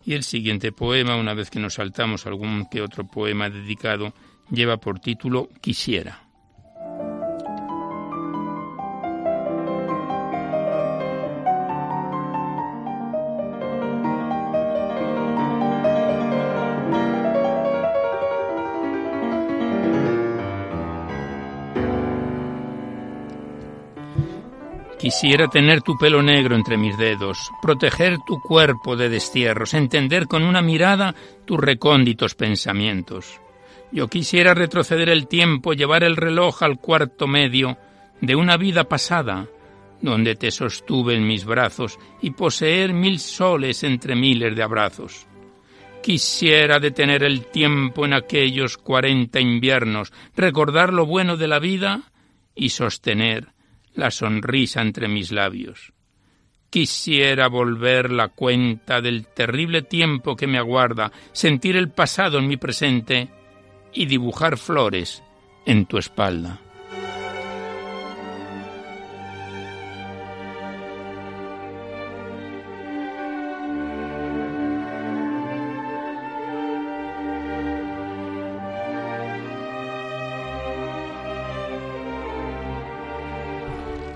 Y 0.02 0.14
el 0.14 0.22
siguiente 0.22 0.72
poema, 0.72 1.16
una 1.16 1.34
vez 1.34 1.50
que 1.50 1.60
nos 1.60 1.74
saltamos 1.74 2.24
algún 2.26 2.66
que 2.70 2.80
otro 2.80 3.06
poema 3.06 3.50
dedicado, 3.50 4.14
lleva 4.50 4.78
por 4.78 4.98
título 4.98 5.50
Quisiera. 5.60 6.30
Quisiera 25.11 25.48
tener 25.48 25.82
tu 25.82 25.98
pelo 25.98 26.22
negro 26.22 26.54
entre 26.54 26.76
mis 26.76 26.96
dedos, 26.96 27.50
proteger 27.61 28.18
tu 28.24 28.40
cuerpo 28.40 28.94
de 28.94 29.08
destierros, 29.08 29.74
entender 29.74 30.28
con 30.28 30.44
una 30.44 30.62
mirada 30.62 31.16
tus 31.44 31.58
recónditos 31.58 32.36
pensamientos. 32.36 33.40
Yo 33.90 34.06
quisiera 34.06 34.54
retroceder 34.54 35.08
el 35.08 35.26
tiempo, 35.26 35.72
llevar 35.72 36.04
el 36.04 36.14
reloj 36.14 36.62
al 36.62 36.78
cuarto 36.78 37.26
medio 37.26 37.76
de 38.20 38.36
una 38.36 38.56
vida 38.56 38.84
pasada, 38.84 39.48
donde 40.00 40.36
te 40.36 40.52
sostuve 40.52 41.16
en 41.16 41.26
mis 41.26 41.44
brazos 41.44 41.98
y 42.22 42.30
poseer 42.30 42.92
mil 42.92 43.18
soles 43.18 43.82
entre 43.82 44.14
miles 44.14 44.54
de 44.54 44.62
abrazos. 44.62 45.26
Quisiera 46.04 46.78
detener 46.78 47.24
el 47.24 47.46
tiempo 47.46 48.04
en 48.04 48.12
aquellos 48.12 48.76
cuarenta 48.76 49.40
inviernos, 49.40 50.12
recordar 50.36 50.92
lo 50.92 51.04
bueno 51.04 51.36
de 51.36 51.48
la 51.48 51.58
vida 51.58 52.12
y 52.54 52.68
sostener 52.68 53.48
la 53.95 54.11
sonrisa 54.11 54.82
entre 54.82 55.09
mis 55.09 55.32
labios. 55.32 55.93
Quisiera 56.70 57.49
volver 57.49 58.12
la 58.12 58.28
cuenta 58.28 59.01
del 59.01 59.26
terrible 59.26 59.82
tiempo 59.82 60.36
que 60.36 60.47
me 60.47 60.59
aguarda, 60.59 61.11
sentir 61.32 61.76
el 61.76 61.91
pasado 61.91 62.38
en 62.38 62.47
mi 62.47 62.57
presente 62.57 63.28
y 63.93 64.07
dibujar 64.07 64.57
flores 64.57 65.22
en 65.66 65.86
tu 65.86 65.99
espalda. 65.99 66.61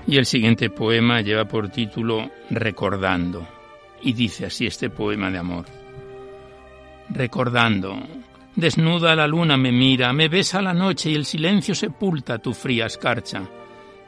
Y 0.07 0.17
el 0.17 0.25
siguiente 0.25 0.69
poema 0.69 1.21
lleva 1.21 1.45
por 1.45 1.69
título 1.69 2.29
Recordando. 2.49 3.47
Y 4.01 4.13
dice 4.13 4.45
así 4.45 4.67
este 4.67 4.89
poema 4.89 5.31
de 5.31 5.37
amor. 5.39 5.65
Recordando, 7.09 7.97
desnuda 8.55 9.15
la 9.15 9.27
luna 9.27 9.57
me 9.57 9.71
mira, 9.71 10.13
me 10.13 10.27
besa 10.27 10.61
la 10.61 10.73
noche 10.73 11.09
y 11.09 11.15
el 11.15 11.25
silencio 11.25 11.73
sepulta 11.73 12.37
tu 12.37 12.53
fría 12.53 12.85
escarcha. 12.85 13.43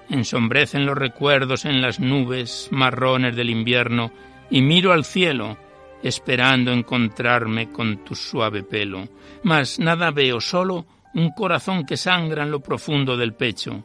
Ensombrecen 0.09 0.85
los 0.85 0.97
recuerdos 0.97 1.65
en 1.65 1.81
las 1.81 1.99
nubes 1.99 2.69
marrones 2.71 3.35
del 3.35 3.49
invierno 3.49 4.11
y 4.49 4.61
miro 4.61 4.93
al 4.93 5.03
cielo 5.03 5.57
esperando 6.03 6.71
encontrarme 6.71 7.69
con 7.71 8.03
tu 8.03 8.15
suave 8.15 8.63
pelo. 8.63 9.07
Mas 9.43 9.79
nada 9.79 10.11
veo, 10.11 10.39
solo 10.39 10.85
un 11.13 11.31
corazón 11.31 11.85
que 11.85 11.97
sangra 11.97 12.43
en 12.43 12.51
lo 12.51 12.59
profundo 12.59 13.17
del 13.17 13.33
pecho, 13.33 13.83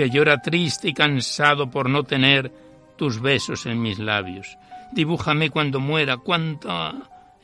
que 0.00 0.08
llora 0.08 0.40
triste 0.40 0.88
y 0.88 0.94
cansado 0.94 1.70
por 1.70 1.90
no 1.90 2.04
tener 2.04 2.50
tus 2.96 3.20
besos 3.20 3.66
en 3.66 3.82
mis 3.82 3.98
labios. 3.98 4.56
Dibújame 4.92 5.50
cuando 5.50 5.78
muera, 5.78 6.16
cuánto 6.16 6.70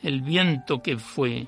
el 0.01 0.21
viento 0.23 0.81
que 0.81 0.97
fue, 0.97 1.45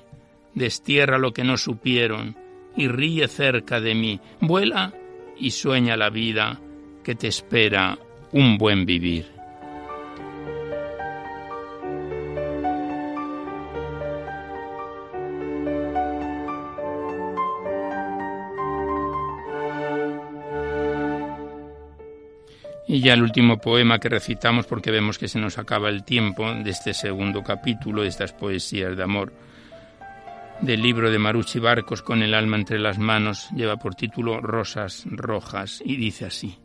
destierra 0.54 1.18
lo 1.18 1.32
que 1.32 1.42
no 1.42 1.56
supieron 1.56 2.36
y 2.76 2.86
ríe 2.86 3.26
cerca 3.26 3.80
de 3.80 3.96
mí. 3.96 4.20
Vuela 4.40 4.92
y 5.36 5.50
sueña 5.50 5.96
la 5.96 6.10
vida 6.10 6.60
que 7.02 7.16
te 7.16 7.26
espera 7.26 7.98
un 8.30 8.56
buen 8.56 8.86
vivir. 8.86 9.39
Y 22.92 23.02
ya 23.02 23.14
el 23.14 23.22
último 23.22 23.58
poema 23.58 24.00
que 24.00 24.08
recitamos 24.08 24.66
porque 24.66 24.90
vemos 24.90 25.16
que 25.16 25.28
se 25.28 25.38
nos 25.38 25.58
acaba 25.58 25.88
el 25.88 26.02
tiempo 26.02 26.52
de 26.52 26.70
este 26.70 26.92
segundo 26.92 27.44
capítulo 27.44 28.02
de 28.02 28.08
estas 28.08 28.32
poesías 28.32 28.96
de 28.96 29.02
amor 29.04 29.32
del 30.60 30.82
libro 30.82 31.08
de 31.08 31.20
Marucci 31.20 31.60
Barcos 31.60 32.02
con 32.02 32.20
el 32.20 32.34
alma 32.34 32.56
entre 32.56 32.80
las 32.80 32.98
manos 32.98 33.48
lleva 33.54 33.76
por 33.76 33.94
título 33.94 34.40
Rosas 34.40 35.04
Rojas 35.06 35.80
y 35.84 35.94
dice 35.94 36.26
así. 36.26 36.58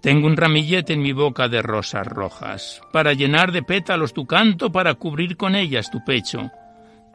Tengo 0.00 0.28
un 0.28 0.36
ramillete 0.36 0.92
en 0.92 1.02
mi 1.02 1.12
boca 1.12 1.48
de 1.48 1.60
rosas 1.60 2.06
rojas, 2.06 2.80
para 2.92 3.12
llenar 3.12 3.50
de 3.50 3.64
pétalos 3.64 4.12
tu 4.12 4.24
canto, 4.24 4.70
para 4.70 4.94
cubrir 4.94 5.36
con 5.36 5.56
ellas 5.56 5.90
tu 5.90 6.04
pecho. 6.04 6.52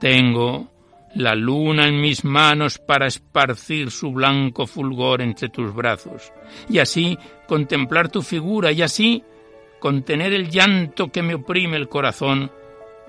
Tengo 0.02 0.70
la 1.16 1.34
luna 1.34 1.88
en 1.88 2.02
mis 2.02 2.26
manos 2.26 2.78
para 2.78 3.08
esparcir 3.08 3.90
su 3.90 4.12
blanco 4.12 4.68
fulgor 4.68 5.22
entre 5.22 5.48
tus 5.48 5.74
brazos, 5.74 6.34
y 6.70 6.80
así 6.80 7.18
contemplar 7.48 8.10
tu 8.10 8.22
figura, 8.22 8.72
y 8.72 8.82
así 8.82 9.24
contener 9.80 10.34
el 10.34 10.50
llanto 10.50 11.10
que 11.10 11.22
me 11.22 11.36
oprime 11.36 11.78
el 11.78 11.88
corazón 11.88 12.52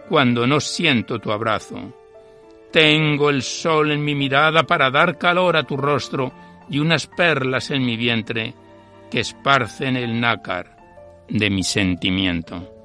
cuando 0.09 0.47
no 0.47 0.61
siento 0.61 1.19
tu 1.19 1.33
abrazo. 1.33 1.93
Tengo 2.71 3.31
el 3.31 3.43
sol 3.43 3.93
en 3.93 4.05
mi 4.05 4.15
mirada 4.15 4.65
para 4.65 4.91
dar 4.91 5.17
calor 5.19 5.57
a 5.57 5.65
tu 5.65 5.77
rostro 5.77 6.33
y 6.69 6.79
unas 6.79 7.07
perlas 7.07 7.71
en 7.71 7.85
mi 7.85 7.97
vientre 7.97 8.55
que 9.11 9.21
esparcen 9.21 9.97
el 9.97 10.21
nácar 10.21 10.77
de 11.29 11.51
mi 11.51 11.63
sentimiento. 11.63 12.78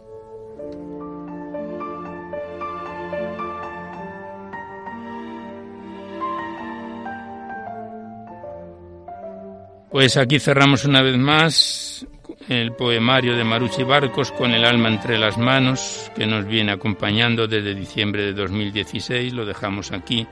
Pues 9.94 10.18
aquí 10.18 10.39
cerramos 10.39 10.86
una 10.86 11.04
vez 11.04 11.20
más 11.20 12.08
el 12.50 12.72
poemario 12.74 13.38
de 13.38 13.44
Marucci 13.44 13.84
Barcos 13.84 14.32
con 14.32 14.50
el 14.50 14.66
alma 14.66 14.89
entre 14.89 15.20
las 15.20 15.38
manos 15.38 16.12
que 16.16 16.26
nos 16.26 16.48
viene 16.48 16.72
acompañando 16.72 17.46
desde 17.46 17.76
diciembre 17.76 18.24
de 18.24 18.34
2016. 18.34 19.34
Lo 19.34 19.46
dejamos 19.46 19.91
aquí 19.91 20.26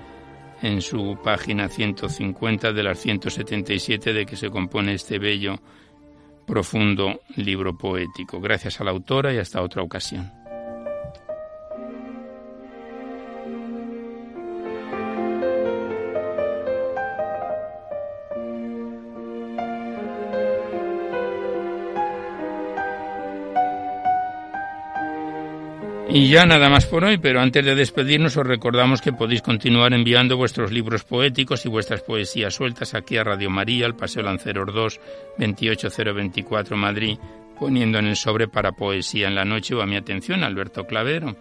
en 0.63 0.81
su 0.81 1.15
página 1.23 1.69
150 1.69 2.73
de 2.73 2.81
las 2.81 3.01
177 3.01 4.13
de 4.13 4.25
que 4.25 4.35
se 4.35 4.49
compone 4.49 4.95
este 4.95 5.19
bello, 5.19 5.59
profundo 6.47 7.21
libro 7.35 7.77
poético. 7.77 8.41
Gracias 8.41 8.81
a 8.81 8.83
la 8.83 8.89
autora 8.89 9.31
y 9.31 9.37
hasta 9.37 9.61
otra 9.61 9.83
ocasión. 9.83 10.40
Y 26.13 26.27
ya 26.27 26.45
nada 26.45 26.67
más 26.67 26.85
por 26.87 27.05
hoy, 27.05 27.19
pero 27.19 27.39
antes 27.39 27.63
de 27.63 27.73
despedirnos 27.73 28.35
os 28.35 28.45
recordamos 28.45 29.01
que 29.01 29.13
podéis 29.13 29.41
continuar 29.41 29.93
enviando 29.93 30.35
vuestros 30.35 30.69
libros 30.69 31.05
poéticos 31.05 31.65
y 31.65 31.69
vuestras 31.69 32.01
poesías 32.01 32.53
sueltas 32.53 32.93
aquí 32.93 33.15
a 33.15 33.23
Radio 33.23 33.49
María, 33.49 33.85
al 33.85 33.95
Paseo 33.95 34.21
Lanceros 34.21 34.73
2, 34.73 34.99
28024 35.37 36.75
Madrid, 36.75 37.17
poniendo 37.57 37.97
en 37.97 38.07
el 38.07 38.17
sobre 38.17 38.49
para 38.49 38.73
poesía 38.73 39.29
en 39.29 39.35
la 39.35 39.45
noche 39.45 39.73
o 39.73 39.81
a 39.81 39.85
mi 39.85 39.95
atención, 39.95 40.43
Alberto 40.43 40.85
Clavero. 40.85 41.37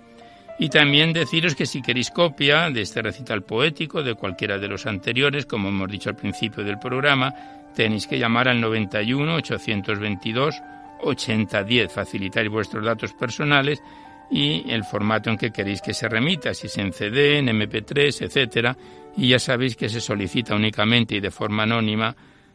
Y 0.61 0.69
también 0.69 1.13
deciros 1.13 1.57
que 1.57 1.67
si 1.67 1.83
queréis 1.83 2.13
copia 2.13 2.71
de 2.71 2.83
este 2.83 3.03
recital 3.03 3.43
poético, 3.43 4.05
de 4.05 4.15
cualquiera 4.15 4.57
de 4.59 4.69
los 4.69 4.87
anteriores, 4.87 5.47
como 5.47 5.71
hemos 5.71 5.91
dicho 5.91 6.11
al 6.11 6.17
principio 6.17 6.63
del 6.63 6.79
programa, 6.79 7.35
tenéis 7.75 8.07
que 8.07 8.21
llamar 8.21 8.47
al 8.47 8.61
91 8.61 9.35
822 9.35 10.55
8010, 11.03 11.93
facilitáis 11.93 12.49
vuestros 12.49 12.85
datos 12.85 13.13
personales 13.15 13.83
y 14.31 14.71
el 14.71 14.85
formato 14.85 15.31
en 15.31 15.37
que 15.37 15.51
queréis 15.51 15.83
que 15.83 15.93
se 15.93 16.09
remita, 16.09 16.55
si 16.55 16.69
es 16.69 16.79
en 16.79 16.93
CD, 16.93 17.39
en 17.39 17.49
MP3, 17.49 18.23
etcétera, 18.23 18.77
y 19.17 19.29
ya 19.29 19.39
sabéis 19.39 19.77
que 19.77 19.89
se 19.89 20.01
solicita 20.01 20.55
únicamente 20.55 21.17
y 21.17 21.21
de 21.21 21.31
forma 21.31 21.65
anónima 21.65 22.15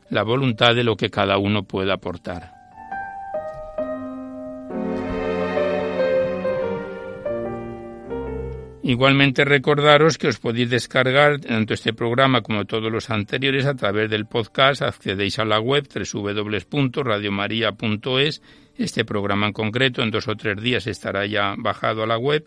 la 0.09 0.23
voluntad 0.23 0.73
de 0.73 0.83
lo 0.83 0.95
que 0.95 1.09
cada 1.09 1.37
uno 1.37 1.63
pueda 1.63 1.95
aportar. 1.95 2.55
Igualmente 8.87 9.45
recordaros 9.45 10.19
que 10.19 10.27
os 10.27 10.37
podéis 10.37 10.69
descargar 10.69 11.39
tanto 11.39 11.73
este 11.73 11.91
programa 11.91 12.41
como 12.41 12.65
todos 12.65 12.91
los 12.91 13.09
anteriores 13.09 13.65
a 13.65 13.73
través 13.73 14.11
del 14.11 14.27
podcast, 14.27 14.83
accedéis 14.83 15.39
a 15.39 15.45
la 15.45 15.59
web 15.59 15.87
www.radiomaria.es 15.89 18.43
este 18.77 19.05
programa 19.05 19.47
en 19.47 19.53
concreto 19.53 20.01
en 20.01 20.11
dos 20.11 20.27
o 20.27 20.35
tres 20.35 20.61
días 20.61 20.87
estará 20.87 21.25
ya 21.25 21.55
bajado 21.57 22.03
a 22.03 22.07
la 22.07 22.17
web 22.17 22.45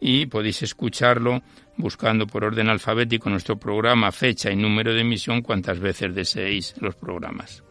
y 0.00 0.26
podéis 0.26 0.62
escucharlo 0.62 1.42
buscando 1.76 2.26
por 2.26 2.44
orden 2.44 2.68
alfabético 2.68 3.30
nuestro 3.30 3.58
programa, 3.58 4.12
fecha 4.12 4.50
y 4.50 4.56
número 4.56 4.92
de 4.92 5.00
emisión 5.00 5.42
cuantas 5.42 5.80
veces 5.80 6.14
deseéis 6.14 6.74
los 6.80 6.94
programas. 6.94 7.64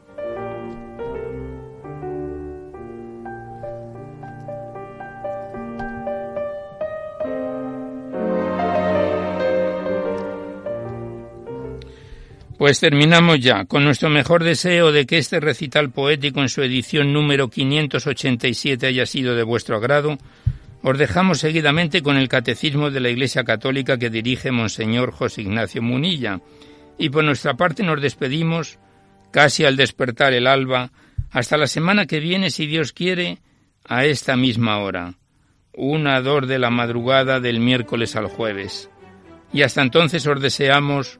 Pues 12.64 12.80
terminamos 12.80 13.41
ya 13.41 13.66
con 13.66 13.84
nuestro 13.84 14.09
mejor 14.09 14.41
deseo 14.41 14.93
de 14.93 15.05
que 15.05 15.18
este 15.18 15.41
recital 15.41 15.91
poético 15.91 16.39
en 16.39 16.47
su 16.47 16.61
edición 16.61 17.11
número 17.11 17.49
587 17.49 18.88
haya 18.88 19.05
sido 19.05 19.36
de 19.36 19.43
vuestro 19.43 19.76
agrado. 19.76 20.18
Os 20.82 20.97
dejamos 20.97 21.39
seguidamente 21.39 22.01
con 22.01 22.16
el 22.16 22.30
Catecismo 22.30 22.89
de 22.89 23.01
la 23.01 23.09
Iglesia 23.09 23.43
Católica 23.43 23.97
que 23.97 24.09
dirige 24.09 24.51
Monseñor 24.51 25.11
José 25.11 25.41
Ignacio 25.41 25.82
Munilla. 25.82 26.39
Y 26.97 27.09
por 27.09 27.26
nuestra 27.26 27.55
parte 27.55 27.84
nos 27.84 28.01
despedimos, 28.01 28.80
casi 29.32 29.66
al 29.66 29.76
despertar 29.76 30.32
el 30.32 30.47
alba, 30.47 30.93
hasta 31.32 31.57
la 31.57 31.68
semana 31.68 32.05
que 32.05 32.22
viene, 32.22 32.49
si 32.49 32.66
Dios 32.66 32.93
quiere, 32.93 33.39
a 33.84 34.05
esta 34.05 34.38
misma 34.38 34.78
hora, 34.78 35.16
una 35.74 36.22
dor 36.22 36.47
de 36.47 36.59
la 36.59 36.70
madrugada 36.70 37.41
del 37.41 37.59
miércoles 37.59 38.16
al 38.16 38.28
jueves. 38.28 38.89
Y 39.51 39.64
hasta 39.64 39.82
entonces 39.82 40.26
os 40.26 40.41
deseamos 40.41 41.20